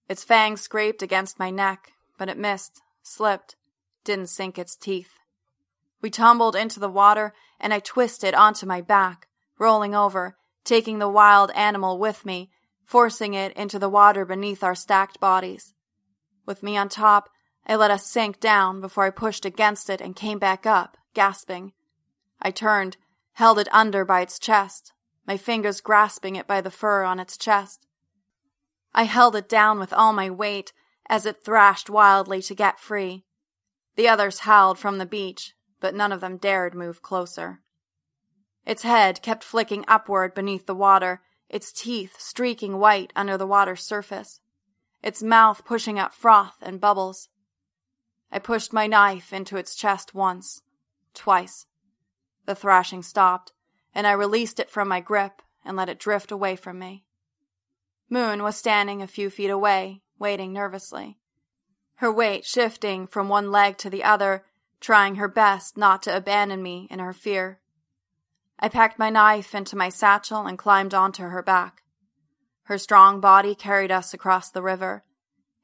Its 0.09 0.25
fangs 0.25 0.61
scraped 0.61 1.03
against 1.03 1.39
my 1.39 1.51
neck, 1.51 1.93
but 2.19 2.29
it 2.29 2.39
missed, 2.39 2.83
slipped, 3.03 3.57
didn't 4.05 4.29
sink 4.29 4.59
its 4.59 4.77
teeth. 4.77 5.19
We 6.01 6.11
tumbled 6.11 6.55
into 6.55 6.79
the 6.79 6.89
water, 6.89 7.35
and 7.59 7.75
I 7.75 7.81
twisted 7.81 8.35
onto 8.35 8.67
my 8.67 8.81
back, 8.81 9.29
rolling 9.59 9.95
over, 9.95 10.37
taking 10.65 10.99
the 10.99 11.09
wild 11.09 11.51
animal 11.53 11.99
with 11.99 12.25
me, 12.25 12.51
forcing 12.85 13.35
it 13.35 13.53
into 13.57 13.79
the 13.79 13.89
water 13.89 14.25
beneath 14.25 14.63
our 14.63 14.75
stacked 14.75 15.19
bodies. 15.19 15.75
With 16.45 16.63
me 16.63 16.77
on 16.77 16.89
top, 16.89 17.29
I 17.67 17.75
let 17.75 17.91
us 17.91 18.07
sink 18.07 18.39
down 18.39 18.81
before 18.81 19.05
I 19.05 19.11
pushed 19.11 19.45
against 19.45 19.91
it 19.91 20.01
and 20.01 20.15
came 20.15 20.39
back 20.39 20.67
up, 20.67 20.97
gasping. 21.15 21.73
I 22.41 22.53
turned, 22.53 22.97
held 23.33 23.59
it 23.59 23.69
under 23.73 24.05
by 24.05 24.21
its 24.21 24.39
chest, 24.39 24.93
my 25.27 25.37
fingers 25.37 25.81
grasping 25.81 26.37
it 26.37 26.47
by 26.47 26.61
the 26.61 26.71
fur 26.71 27.03
on 27.03 27.19
its 27.19 27.37
chest. 27.37 27.87
I 28.95 29.05
held 29.05 29.37
it 29.37 29.49
down 29.49 29.79
with 29.79 29.93
all 29.93 30.13
my 30.13 30.31
weight 30.31 30.73
as 31.09 31.27
it 31.27 31.45
thrashed 31.45 31.91
wildly 31.91 32.41
to 32.43 32.55
get 32.55 32.81
free. 32.81 33.25
The 33.97 34.09
others 34.09 34.41
howled 34.41 34.79
from 34.79 34.99
the 34.99 35.07
beach, 35.07 35.55
but 35.81 35.95
none 35.95 36.13
of 36.13 36.21
them 36.21 36.37
dared 36.37 36.75
move 36.75 37.03
closer. 37.03 37.61
Its 38.65 38.83
head 38.83 39.23
kept 39.23 39.45
flicking 39.45 39.85
upward 39.87 40.35
beneath 40.35 40.67
the 40.67 40.75
water, 40.75 41.23
its 41.49 41.73
teeth 41.73 42.17
streaking 42.19 42.79
white 42.79 43.13
under 43.15 43.37
the 43.37 43.47
water's 43.47 43.83
surface, 43.83 44.41
its 45.03 45.23
mouth 45.23 45.65
pushing 45.65 45.99
out 45.99 46.15
froth 46.15 46.57
and 46.61 46.81
bubbles. 46.81 47.29
I 48.33 48.39
pushed 48.39 48.73
my 48.73 48.87
knife 48.87 49.33
into 49.33 49.57
its 49.57 49.77
chest 49.77 50.15
once, 50.15 50.63
twice. 51.15 51.67
The 52.47 52.57
thrashing 52.57 53.03
stopped, 53.03 53.53
and 53.97 54.07
I 54.07 54.13
released 54.13 54.61
it 54.61 54.69
from 54.69 54.89
my 54.89 55.01
grip 55.01 55.41
and 55.65 55.75
let 55.75 55.89
it 55.89 55.99
drift 55.99 56.31
away 56.31 56.55
from 56.55 56.79
me. 56.79 57.07
Moon 58.11 58.43
was 58.43 58.55
standing 58.55 59.01
a 59.01 59.07
few 59.07 59.31
feet 59.31 59.49
away, 59.49 60.03
waiting 60.19 60.53
nervously. 60.53 61.19
Her 61.97 62.13
weight 62.13 62.45
shifting 62.45 63.07
from 63.07 63.31
one 63.31 63.51
leg 63.51 63.79
to 63.79 63.89
the 63.89 64.05
other, 64.05 64.45
trying 64.81 65.15
her 65.15 65.29
best 65.29 65.79
not 65.79 66.03
to 66.03 66.15
abandon 66.15 66.63
me 66.63 66.87
in 66.91 66.99
her 66.99 67.15
fear. 67.15 67.61
I 68.61 68.69
packed 68.69 68.99
my 68.99 69.09
knife 69.09 69.55
into 69.55 69.77
my 69.77 69.89
satchel 69.89 70.47
and 70.47 70.59
climbed 70.59 70.93
onto 70.93 71.23
her 71.23 71.43
back. 71.43 71.83
Her 72.65 72.77
strong 72.77 73.19
body 73.19 73.55
carried 73.55 73.91
us 73.91 74.13
across 74.13 74.51
the 74.51 74.63
river, 74.63 75.05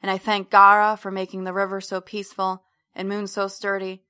and 0.00 0.10
I 0.10 0.16
thanked 0.16 0.50
Gara 0.50 0.96
for 0.96 1.10
making 1.10 1.44
the 1.44 1.52
river 1.52 1.82
so 1.82 2.00
peaceful 2.00 2.64
and 2.94 3.10
Moon 3.10 3.26
so 3.26 3.46
sturdy, 3.46 4.04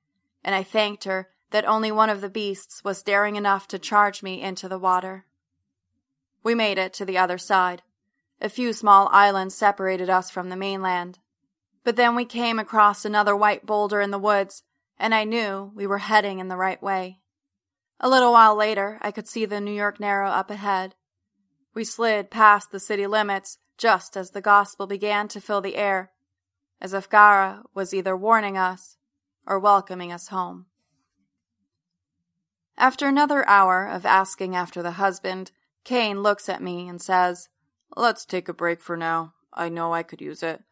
and 0.44 0.54
I 0.54 0.62
thanked 0.62 1.04
her 1.04 1.31
that 1.52 1.66
only 1.66 1.92
one 1.92 2.10
of 2.10 2.20
the 2.20 2.28
beasts 2.28 2.82
was 2.82 3.02
daring 3.02 3.36
enough 3.36 3.68
to 3.68 3.78
charge 3.78 4.22
me 4.22 4.42
into 4.42 4.68
the 4.68 4.78
water. 4.78 5.26
We 6.42 6.54
made 6.54 6.78
it 6.78 6.92
to 6.94 7.04
the 7.04 7.18
other 7.18 7.38
side. 7.38 7.82
A 8.40 8.48
few 8.48 8.72
small 8.72 9.08
islands 9.12 9.54
separated 9.54 10.10
us 10.10 10.30
from 10.30 10.48
the 10.48 10.56
mainland. 10.56 11.20
But 11.84 11.96
then 11.96 12.14
we 12.14 12.24
came 12.24 12.58
across 12.58 13.04
another 13.04 13.36
white 13.36 13.64
boulder 13.64 14.00
in 14.00 14.10
the 14.10 14.18
woods, 14.18 14.62
and 14.98 15.14
I 15.14 15.24
knew 15.24 15.72
we 15.74 15.86
were 15.86 15.98
heading 15.98 16.38
in 16.38 16.48
the 16.48 16.56
right 16.56 16.82
way. 16.82 17.20
A 18.00 18.08
little 18.08 18.32
while 18.32 18.56
later, 18.56 18.98
I 19.00 19.12
could 19.12 19.28
see 19.28 19.44
the 19.44 19.60
New 19.60 19.72
York 19.72 20.00
Narrow 20.00 20.28
up 20.28 20.50
ahead. 20.50 20.96
We 21.74 21.84
slid 21.84 22.30
past 22.30 22.72
the 22.72 22.80
city 22.80 23.06
limits 23.06 23.58
just 23.78 24.16
as 24.16 24.30
the 24.30 24.40
gospel 24.40 24.86
began 24.86 25.28
to 25.28 25.40
fill 25.40 25.60
the 25.60 25.76
air, 25.76 26.10
as 26.80 26.94
if 26.94 27.08
Gara 27.08 27.62
was 27.74 27.94
either 27.94 28.16
warning 28.16 28.56
us 28.56 28.96
or 29.46 29.58
welcoming 29.58 30.12
us 30.12 30.28
home. 30.28 30.66
After 32.76 33.06
another 33.06 33.46
hour 33.48 33.86
of 33.86 34.06
asking 34.06 34.56
after 34.56 34.82
the 34.82 34.92
husband, 34.92 35.52
Kane 35.84 36.22
looks 36.22 36.48
at 36.48 36.62
me 36.62 36.88
and 36.88 37.00
says, 37.00 37.48
Let's 37.96 38.24
take 38.24 38.48
a 38.48 38.54
break 38.54 38.80
for 38.80 38.96
now. 38.96 39.34
I 39.52 39.68
know 39.68 39.92
I 39.92 40.02
could 40.02 40.20
use 40.20 40.42
it. 40.42 40.62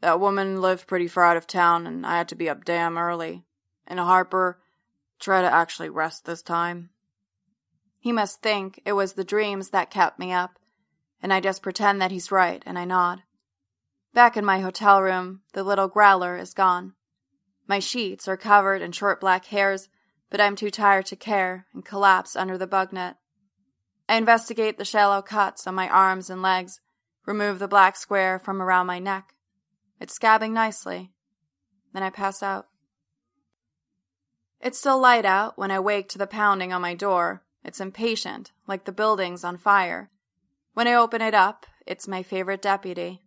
That 0.00 0.20
woman 0.20 0.60
lived 0.60 0.86
pretty 0.86 1.08
far 1.08 1.24
out 1.24 1.36
of 1.36 1.46
town, 1.46 1.86
and 1.86 2.04
I 2.04 2.18
had 2.18 2.28
to 2.28 2.34
be 2.34 2.48
up 2.48 2.64
damn 2.64 2.98
early. 2.98 3.44
And 3.86 3.98
Harper, 3.98 4.60
try 5.18 5.40
to 5.40 5.52
actually 5.52 5.88
rest 5.88 6.24
this 6.24 6.42
time. 6.42 6.90
He 8.00 8.12
must 8.12 8.42
think 8.42 8.80
it 8.84 8.92
was 8.92 9.12
the 9.12 9.24
dreams 9.24 9.70
that 9.70 9.90
kept 9.90 10.18
me 10.18 10.32
up, 10.32 10.58
and 11.22 11.32
I 11.32 11.40
just 11.40 11.62
pretend 11.62 12.00
that 12.00 12.12
he's 12.12 12.30
right, 12.30 12.62
and 12.64 12.78
I 12.78 12.84
nod. 12.84 13.22
Back 14.14 14.36
in 14.36 14.44
my 14.44 14.60
hotel 14.60 15.02
room, 15.02 15.42
the 15.52 15.64
little 15.64 15.88
growler 15.88 16.36
is 16.36 16.54
gone. 16.54 16.94
My 17.66 17.80
sheets 17.80 18.28
are 18.28 18.36
covered 18.36 18.82
in 18.82 18.92
short 18.92 19.20
black 19.20 19.46
hairs, 19.46 19.88
but 20.30 20.40
I'm 20.40 20.56
too 20.56 20.70
tired 20.70 21.06
to 21.06 21.16
care 21.16 21.66
and 21.72 21.84
collapse 21.84 22.36
under 22.36 22.58
the 22.58 22.66
bug 22.66 22.92
net. 22.92 23.16
I 24.08 24.16
investigate 24.16 24.78
the 24.78 24.84
shallow 24.84 25.22
cuts 25.22 25.66
on 25.66 25.74
my 25.74 25.88
arms 25.88 26.30
and 26.30 26.42
legs, 26.42 26.80
remove 27.26 27.58
the 27.58 27.68
black 27.68 27.96
square 27.96 28.38
from 28.38 28.62
around 28.62 28.86
my 28.86 28.98
neck. 28.98 29.34
It's 30.00 30.18
scabbing 30.18 30.52
nicely. 30.52 31.12
Then 31.92 32.02
I 32.02 32.10
pass 32.10 32.42
out. 32.42 32.68
It's 34.60 34.78
still 34.78 34.98
light 34.98 35.24
out 35.24 35.56
when 35.58 35.70
I 35.70 35.78
wake 35.78 36.08
to 36.10 36.18
the 36.18 36.26
pounding 36.26 36.72
on 36.72 36.82
my 36.82 36.94
door. 36.94 37.42
It's 37.64 37.80
impatient, 37.80 38.52
like 38.66 38.84
the 38.84 38.92
building's 38.92 39.44
on 39.44 39.56
fire. 39.56 40.10
When 40.74 40.88
I 40.88 40.94
open 40.94 41.20
it 41.20 41.34
up, 41.34 41.66
it's 41.86 42.08
my 42.08 42.22
favorite 42.22 42.62
deputy. 42.62 43.22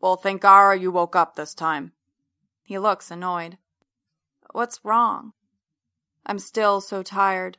Well, 0.00 0.16
thank 0.16 0.42
Gara 0.42 0.78
you 0.78 0.90
woke 0.90 1.14
up 1.14 1.36
this 1.36 1.54
time. 1.54 1.92
He 2.62 2.78
looks 2.78 3.10
annoyed. 3.10 3.58
What's 4.52 4.80
wrong? 4.84 5.32
I'm 6.24 6.38
still 6.38 6.80
so 6.80 7.02
tired. 7.02 7.58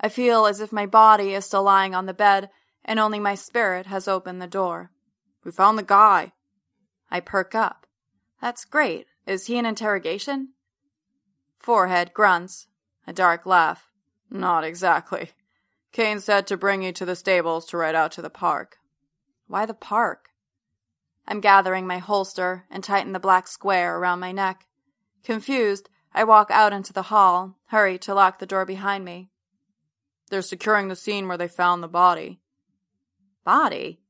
I 0.00 0.08
feel 0.08 0.46
as 0.46 0.60
if 0.60 0.72
my 0.72 0.86
body 0.86 1.34
is 1.34 1.44
still 1.44 1.64
lying 1.64 1.94
on 1.94 2.06
the 2.06 2.14
bed 2.14 2.50
and 2.84 2.98
only 2.98 3.18
my 3.18 3.34
spirit 3.34 3.86
has 3.86 4.08
opened 4.08 4.40
the 4.40 4.46
door. 4.46 4.90
We 5.44 5.50
found 5.50 5.78
the 5.78 5.82
guy. 5.82 6.32
I 7.10 7.20
perk 7.20 7.54
up. 7.54 7.86
That's 8.40 8.64
great. 8.64 9.06
Is 9.26 9.46
he 9.46 9.58
in 9.58 9.66
interrogation? 9.66 10.50
Forehead 11.58 12.14
grunts. 12.14 12.66
A 13.06 13.12
dark 13.12 13.46
laugh. 13.46 13.88
Not 14.30 14.64
exactly. 14.64 15.30
Kane 15.92 16.20
said 16.20 16.46
to 16.46 16.56
bring 16.56 16.82
you 16.82 16.92
to 16.92 17.04
the 17.04 17.16
stables 17.16 17.66
to 17.66 17.76
ride 17.76 17.94
out 17.94 18.12
to 18.12 18.22
the 18.22 18.30
park. 18.30 18.76
Why 19.46 19.66
the 19.66 19.74
park? 19.74 20.28
I'm 21.26 21.40
gathering 21.40 21.86
my 21.86 21.98
holster 21.98 22.64
and 22.70 22.84
tighten 22.84 23.12
the 23.12 23.20
black 23.20 23.48
square 23.48 23.98
around 23.98 24.20
my 24.20 24.32
neck. 24.32 24.66
Confused, 25.24 25.88
I 26.14 26.24
walk 26.24 26.50
out 26.50 26.72
into 26.72 26.92
the 26.92 27.02
hall, 27.02 27.56
hurry 27.66 27.98
to 27.98 28.14
lock 28.14 28.38
the 28.38 28.46
door 28.46 28.64
behind 28.64 29.04
me. 29.04 29.30
They're 30.30 30.42
securing 30.42 30.88
the 30.88 30.96
scene 30.96 31.28
where 31.28 31.38
they 31.38 31.48
found 31.48 31.82
the 31.82 31.88
body. 31.88 32.40
Body? 33.44 34.00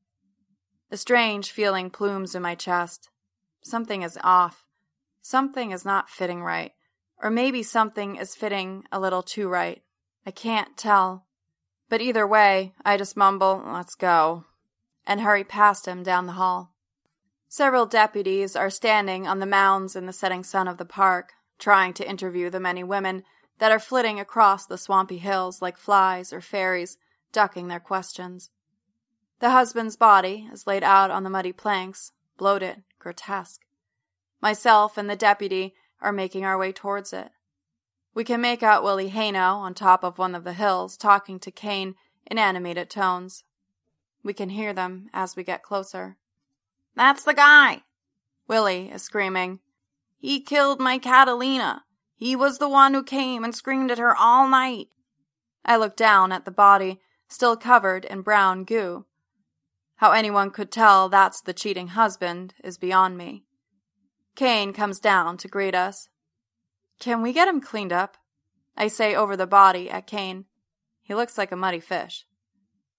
A 0.91 0.97
strange 0.97 1.51
feeling 1.51 1.89
plumes 1.89 2.35
in 2.35 2.41
my 2.41 2.55
chest. 2.55 3.09
Something 3.61 4.01
is 4.01 4.17
off. 4.23 4.65
Something 5.21 5.71
is 5.71 5.85
not 5.85 6.09
fitting 6.09 6.41
right. 6.41 6.71
Or 7.21 7.29
maybe 7.29 7.63
something 7.63 8.15
is 8.15 8.35
fitting 8.35 8.85
a 8.91 8.99
little 8.99 9.21
too 9.21 9.47
right. 9.47 9.83
I 10.25 10.31
can't 10.31 10.77
tell. 10.77 11.25
But 11.89 12.01
either 12.01 12.25
way, 12.25 12.73
I 12.85 12.97
just 12.97 13.17
mumble, 13.17 13.63
let's 13.65 13.95
go, 13.95 14.45
and 15.05 15.21
hurry 15.21 15.43
past 15.43 15.87
him 15.87 16.03
down 16.03 16.27
the 16.27 16.33
hall. 16.33 16.73
Several 17.47 17.87
deputies 17.87 18.55
are 18.55 18.69
standing 18.69 19.27
on 19.27 19.39
the 19.39 19.45
mounds 19.45 19.95
in 19.95 20.05
the 20.05 20.13
setting 20.13 20.43
sun 20.43 20.67
of 20.67 20.77
the 20.77 20.85
park, 20.85 21.33
trying 21.59 21.93
to 21.93 22.09
interview 22.09 22.49
the 22.49 22.59
many 22.59 22.83
women 22.83 23.23
that 23.59 23.71
are 23.71 23.79
flitting 23.79 24.19
across 24.19 24.65
the 24.65 24.77
swampy 24.77 25.17
hills 25.17 25.61
like 25.61 25.77
flies 25.77 26.33
or 26.33 26.41
fairies, 26.41 26.97
ducking 27.31 27.67
their 27.67 27.79
questions. 27.79 28.49
The 29.39 29.51
husband's 29.51 29.95
body 29.95 30.49
is 30.51 30.65
laid 30.65 30.83
out 30.83 31.11
on 31.11 31.23
the 31.23 31.29
muddy 31.29 31.53
planks, 31.53 32.11
bloated, 32.37 32.83
grotesque. 32.97 33.61
Myself 34.41 34.97
and 34.97 35.09
the 35.09 35.15
deputy 35.15 35.75
are 36.01 36.11
making 36.11 36.45
our 36.45 36.57
way 36.57 36.71
towards 36.71 37.13
it. 37.13 37.29
We 38.13 38.23
can 38.23 38.41
make 38.41 38.63
out 38.63 38.83
Willie 38.83 39.11
Hayno 39.11 39.55
on 39.55 39.73
top 39.73 40.03
of 40.03 40.17
one 40.17 40.35
of 40.35 40.43
the 40.43 40.53
hills 40.53 40.97
talking 40.97 41.39
to 41.39 41.51
Kane 41.51 41.95
in 42.25 42.37
animated 42.37 42.89
tones. 42.89 43.43
We 44.23 44.33
can 44.33 44.49
hear 44.49 44.73
them 44.73 45.09
as 45.13 45.35
we 45.35 45.43
get 45.43 45.63
closer. 45.63 46.17
That's 46.95 47.23
the 47.23 47.33
guy! 47.33 47.83
Willie 48.47 48.89
is 48.89 49.03
screaming. 49.03 49.59
He 50.19 50.41
killed 50.41 50.79
my 50.79 50.97
Catalina. 50.97 51.83
He 52.15 52.35
was 52.35 52.57
the 52.57 52.69
one 52.69 52.93
who 52.93 53.03
came 53.03 53.45
and 53.45 53.55
screamed 53.55 53.89
at 53.89 53.97
her 53.97 54.15
all 54.15 54.47
night. 54.47 54.87
I 55.63 55.77
look 55.77 55.95
down 55.95 56.33
at 56.33 56.43
the 56.43 56.51
body, 56.51 56.99
still 57.29 57.55
covered 57.55 58.03
in 58.03 58.21
brown 58.21 58.65
goo. 58.65 59.05
How 59.95 60.11
anyone 60.11 60.51
could 60.51 60.71
tell 60.71 61.07
that's 61.07 61.41
the 61.41 61.53
cheating 61.53 61.89
husband 61.89 62.53
is 62.63 62.77
beyond 62.77 63.17
me. 63.17 63.45
Kane 64.35 64.73
comes 64.73 64.99
down 64.99 65.37
to 65.37 65.47
greet 65.47 65.75
us. 65.75 66.09
Can 66.99 67.21
we 67.21 67.33
get 67.33 67.47
him 67.47 67.61
cleaned 67.61 67.93
up? 67.93 68.17
I 68.75 68.87
say 68.87 69.15
over 69.15 69.37
the 69.37 69.47
body 69.47 69.89
at 69.89 70.07
Kane. 70.07 70.45
He 71.01 71.15
looks 71.15 71.37
like 71.37 71.51
a 71.51 71.55
muddy 71.55 71.79
fish. 71.79 72.25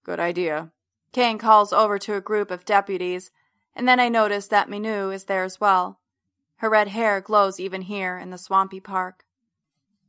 Good 0.05 0.21
idea. 0.21 0.73
Kane 1.13 1.39
calls 1.39 1.73
over 1.73 1.99
to 1.99 2.15
a 2.15 2.21
group 2.21 2.51
of 2.51 2.65
deputies, 2.65 3.31
and 3.75 3.87
then 3.87 4.01
I 4.01 4.09
notice 4.09 4.49
that 4.49 4.69
Minu 4.69 5.15
is 5.15 5.25
there 5.25 5.45
as 5.45 5.61
well. 5.61 6.00
Her 6.61 6.69
red 6.69 6.89
hair 6.89 7.23
glows 7.23 7.59
even 7.59 7.81
here 7.81 8.19
in 8.19 8.29
the 8.29 8.37
swampy 8.37 8.81
park. 8.81 9.25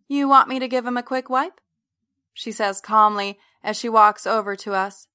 You 0.09 0.27
want 0.27 0.49
me 0.49 0.59
to 0.59 0.67
give 0.67 0.85
him 0.85 0.97
a 0.97 1.03
quick 1.03 1.29
wipe? 1.29 1.61
She 2.33 2.51
says 2.51 2.81
calmly 2.81 3.39
as 3.63 3.77
she 3.77 3.87
walks 3.87 4.27
over 4.27 4.57
to 4.57 4.73
us. 4.73 5.07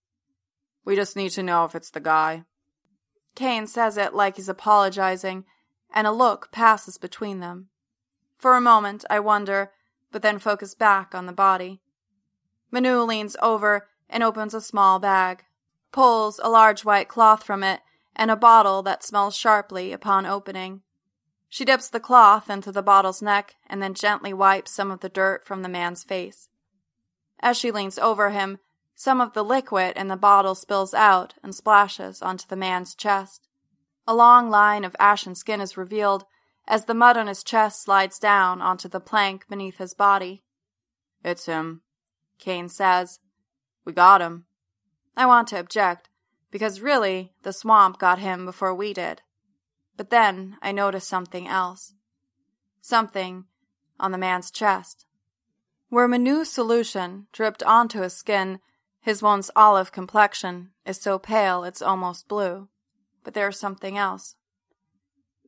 We 0.86 0.96
just 0.96 1.14
need 1.14 1.32
to 1.32 1.42
know 1.42 1.66
if 1.66 1.74
it's 1.74 1.90
the 1.90 2.00
guy. 2.00 2.44
Kane 3.34 3.66
says 3.66 3.98
it 3.98 4.14
like 4.14 4.36
he's 4.36 4.48
apologizing, 4.48 5.44
and 5.92 6.06
a 6.06 6.10
look 6.10 6.50
passes 6.52 6.96
between 6.96 7.40
them. 7.40 7.68
For 8.38 8.54
a 8.54 8.60
moment, 8.62 9.04
I 9.10 9.20
wonder, 9.20 9.72
but 10.10 10.22
then 10.22 10.38
focus 10.38 10.74
back 10.74 11.14
on 11.14 11.26
the 11.26 11.34
body. 11.34 11.82
Manu 12.70 13.02
leans 13.02 13.36
over 13.42 13.88
and 14.08 14.22
opens 14.22 14.54
a 14.54 14.62
small 14.62 14.98
bag, 14.98 15.44
pulls 15.92 16.40
a 16.42 16.48
large 16.48 16.82
white 16.82 17.08
cloth 17.08 17.42
from 17.42 17.62
it, 17.62 17.80
and 18.14 18.30
a 18.30 18.36
bottle 18.36 18.82
that 18.84 19.04
smells 19.04 19.36
sharply 19.36 19.92
upon 19.92 20.24
opening. 20.24 20.80
She 21.48 21.64
dips 21.64 21.88
the 21.88 22.00
cloth 22.00 22.50
into 22.50 22.72
the 22.72 22.82
bottle's 22.82 23.22
neck 23.22 23.54
and 23.68 23.82
then 23.82 23.94
gently 23.94 24.32
wipes 24.32 24.72
some 24.72 24.90
of 24.90 25.00
the 25.00 25.08
dirt 25.08 25.44
from 25.44 25.62
the 25.62 25.68
man's 25.68 26.04
face. 26.04 26.48
As 27.40 27.56
she 27.56 27.70
leans 27.70 27.98
over 27.98 28.30
him, 28.30 28.58
some 28.94 29.20
of 29.20 29.34
the 29.34 29.44
liquid 29.44 29.96
in 29.96 30.08
the 30.08 30.16
bottle 30.16 30.54
spills 30.54 30.94
out 30.94 31.34
and 31.42 31.54
splashes 31.54 32.22
onto 32.22 32.46
the 32.48 32.56
man's 32.56 32.94
chest. 32.94 33.46
A 34.06 34.14
long 34.14 34.48
line 34.48 34.84
of 34.84 34.96
ashen 34.98 35.34
skin 35.34 35.60
is 35.60 35.76
revealed 35.76 36.24
as 36.66 36.86
the 36.86 36.94
mud 36.94 37.16
on 37.16 37.26
his 37.26 37.44
chest 37.44 37.82
slides 37.82 38.18
down 38.18 38.60
onto 38.60 38.88
the 38.88 39.00
plank 39.00 39.46
beneath 39.48 39.78
his 39.78 39.94
body. 39.94 40.42
It's 41.22 41.46
him, 41.46 41.82
Kane 42.38 42.68
says. 42.68 43.20
We 43.84 43.92
got 43.92 44.20
him. 44.20 44.46
I 45.16 45.26
want 45.26 45.48
to 45.48 45.58
object, 45.58 46.08
because 46.50 46.80
really, 46.80 47.32
the 47.42 47.52
swamp 47.52 47.98
got 47.98 48.18
him 48.18 48.44
before 48.44 48.74
we 48.74 48.92
did. 48.92 49.22
But 49.96 50.10
then 50.10 50.56
I 50.62 50.72
notice 50.72 51.06
something 51.06 51.48
else. 51.48 51.94
Something 52.80 53.44
on 53.98 54.12
the 54.12 54.18
man's 54.18 54.50
chest. 54.50 55.06
Where 55.88 56.08
Manu's 56.08 56.50
solution 56.50 57.26
dripped 57.32 57.62
onto 57.62 58.02
his 58.02 58.12
skin, 58.12 58.60
his 59.00 59.22
once 59.22 59.50
olive 59.54 59.92
complexion 59.92 60.70
is 60.84 61.00
so 61.00 61.18
pale 61.18 61.64
it's 61.64 61.80
almost 61.80 62.28
blue. 62.28 62.68
But 63.24 63.34
there's 63.34 63.58
something 63.58 63.96
else. 63.96 64.36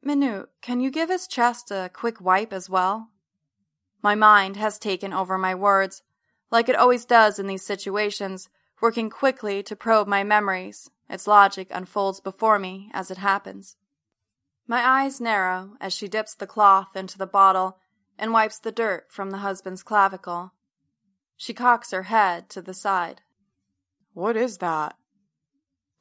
Manu, 0.03 0.47
can 0.63 0.81
you 0.81 0.91
give 0.91 1.09
his 1.09 1.27
chest 1.27 1.71
a 1.71 1.91
quick 1.93 2.21
wipe 2.21 2.53
as 2.53 2.71
well? 2.71 3.11
My 4.01 4.15
mind 4.15 4.57
has 4.57 4.79
taken 4.79 5.13
over 5.13 5.37
my 5.37 5.55
words, 5.55 6.03
like 6.51 6.69
it 6.69 6.77
always 6.77 7.05
does 7.05 7.39
in 7.39 7.47
these 7.49 7.67
situations, 7.67 8.49
working 8.81 9.11
quickly 9.11 9.63
to 9.65 9.77
probe 9.77 10.07
my 10.07 10.23
memories. 10.23 10.91
Its 11.11 11.27
logic 11.27 11.69
unfolds 11.71 12.21
before 12.21 12.59
me 12.59 12.91
as 12.95 13.11
it 13.11 13.19
happens. 13.19 13.77
My 14.71 14.87
eyes 14.87 15.19
narrow 15.19 15.79
as 15.81 15.95
she 15.95 16.09
dips 16.09 16.35
the 16.35 16.47
cloth 16.47 16.95
into 16.95 17.17
the 17.17 17.27
bottle 17.27 17.79
and 18.19 18.35
wipes 18.35 18.59
the 18.59 18.71
dirt 18.71 19.07
from 19.09 19.31
the 19.31 19.39
husband's 19.39 19.83
clavicle. 19.83 20.53
She 21.39 21.55
cocks 21.55 21.91
her 21.91 22.03
head 22.03 22.51
to 22.51 22.61
the 22.61 22.75
side. 22.75 23.23
What 24.13 24.37
is 24.37 24.59
that? 24.59 24.97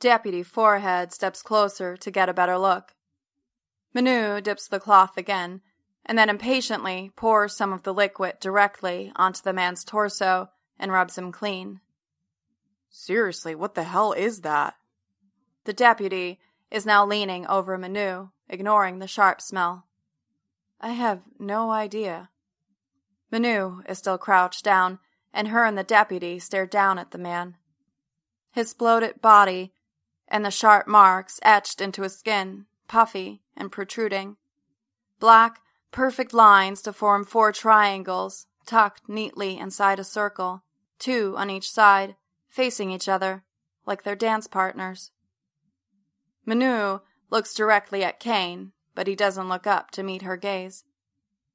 Deputy 0.02 0.44
Forehead 0.44 1.14
steps 1.14 1.42
closer 1.42 1.96
to 1.96 2.12
get 2.12 2.28
a 2.28 2.34
better 2.34 2.58
look. 2.58 2.94
Manu 3.94 4.42
dips 4.42 4.68
the 4.68 4.82
cloth 4.82 5.18
again, 5.18 5.62
and 6.06 6.18
then 6.18 6.30
impatiently 6.30 7.12
pours 7.16 7.56
some 7.56 7.72
of 7.72 7.84
the 7.84 7.94
liquid 7.94 8.36
directly 8.42 9.14
onto 9.16 9.42
the 9.42 9.54
man's 9.54 9.86
torso 9.86 10.50
and 10.78 10.92
rubs 10.92 11.18
him 11.18 11.32
clean. 11.32 11.80
Seriously, 12.90 13.56
what 13.56 13.76
the 13.76 13.84
hell 13.84 14.12
is 14.12 14.42
that? 14.42 14.76
The 15.64 15.74
deputy 15.74 16.40
is 16.70 16.86
now 16.86 17.06
leaning 17.06 17.48
over 17.48 17.78
Manu, 17.78 18.30
ignoring 18.50 19.00
the 19.00 19.08
sharp 19.08 19.42
smell. 19.42 19.86
I 20.80 20.90
have 20.90 21.22
no 21.40 21.72
idea. 21.72 22.30
Manu 23.32 23.82
is 23.88 23.98
still 23.98 24.18
crouched 24.18 24.64
down, 24.64 25.00
and 25.34 25.50
her 25.50 25.66
and 25.66 25.78
the 25.78 25.84
deputy 25.84 26.40
stare 26.40 26.66
down 26.66 26.98
at 26.98 27.12
the 27.12 27.18
man. 27.18 27.58
His 28.52 28.74
bloated 28.74 29.22
body 29.22 29.74
and 30.28 30.44
the 30.44 30.52
sharp 30.52 30.88
marks 30.88 31.40
etched 31.44 31.82
into 31.82 32.02
his 32.02 32.18
skin, 32.18 32.66
puffy 32.88 33.42
and 33.56 33.72
protruding. 33.72 34.38
Black, 35.20 35.62
perfect 35.92 36.34
lines 36.34 36.82
to 36.82 36.94
form 36.94 37.24
four 37.24 37.52
triangles, 37.52 38.48
tucked 38.66 39.08
neatly 39.08 39.58
inside 39.58 40.00
a 40.00 40.04
circle, 40.04 40.64
two 41.00 41.36
on 41.38 41.50
each 41.50 41.70
side, 41.70 42.16
facing 42.50 42.92
each 42.92 43.08
other, 43.08 43.44
like 43.86 44.04
their 44.04 44.16
dance 44.16 44.48
partners. 44.48 45.12
Manu 46.46 47.00
looks 47.30 47.54
directly 47.54 48.04
at 48.04 48.20
Kane, 48.20 48.72
but 48.96 49.08
he 49.08 49.16
doesn't 49.16 49.50
look 49.50 49.68
up 49.68 49.92
to 49.92 50.04
meet 50.04 50.22
her 50.22 50.38
gaze. 50.38 50.84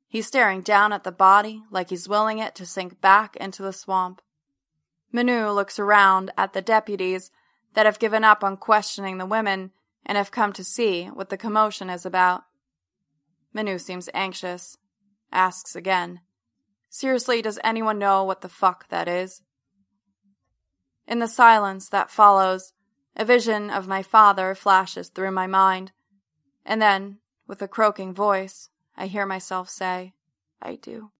He's 0.07 0.27
staring 0.27 0.61
down 0.61 0.93
at 0.93 1.05
the 1.05 1.13
body 1.13 1.63
like 1.71 1.91
he's 1.91 2.09
willing 2.09 2.39
it 2.39 2.55
to 2.57 2.67
sink 2.67 3.01
back 3.01 3.37
into 3.37 3.63
the 3.63 3.73
swamp. 3.73 4.21
Manu 5.11 5.51
looks 5.51 5.79
around 5.79 6.31
at 6.37 6.53
the 6.53 6.63
deputies 6.63 7.31
that 7.75 7.87
have 7.87 7.99
given 7.99 8.25
up 8.25 8.45
on 8.45 8.57
questioning 8.57 9.19
the 9.19 9.27
women 9.27 9.71
and 10.05 10.19
have 10.19 10.31
come 10.31 10.53
to 10.53 10.65
see 10.65 11.07
what 11.07 11.31
the 11.31 11.37
commotion 11.37 11.89
is 11.89 12.05
about. 12.05 12.43
Manu 13.55 13.79
seems 13.79 14.09
anxious, 14.15 14.77
asks 15.33 15.77
again, 15.77 16.21
Seriously, 16.89 17.41
does 17.41 17.59
anyone 17.65 17.99
know 17.99 18.23
what 18.23 18.43
the 18.43 18.51
fuck 18.51 18.89
that 18.91 19.09
is? 19.09 19.41
In 21.07 21.21
the 21.21 21.27
silence 21.27 21.89
that 21.89 22.11
follows, 22.11 22.75
a 23.17 23.25
vision 23.25 23.71
of 23.71 23.87
my 23.89 24.03
father 24.03 24.55
flashes 24.55 25.09
through 25.09 25.33
my 25.33 25.47
mind, 25.47 25.93
and 26.65 26.81
then, 26.81 27.19
with 27.47 27.61
a 27.61 27.69
croaking 27.69 28.15
voice, 28.15 28.71
I 28.97 29.07
hear 29.07 29.27
myself 29.27 29.69
say, 29.69 30.15
I 30.61 30.77
do. 30.77 31.11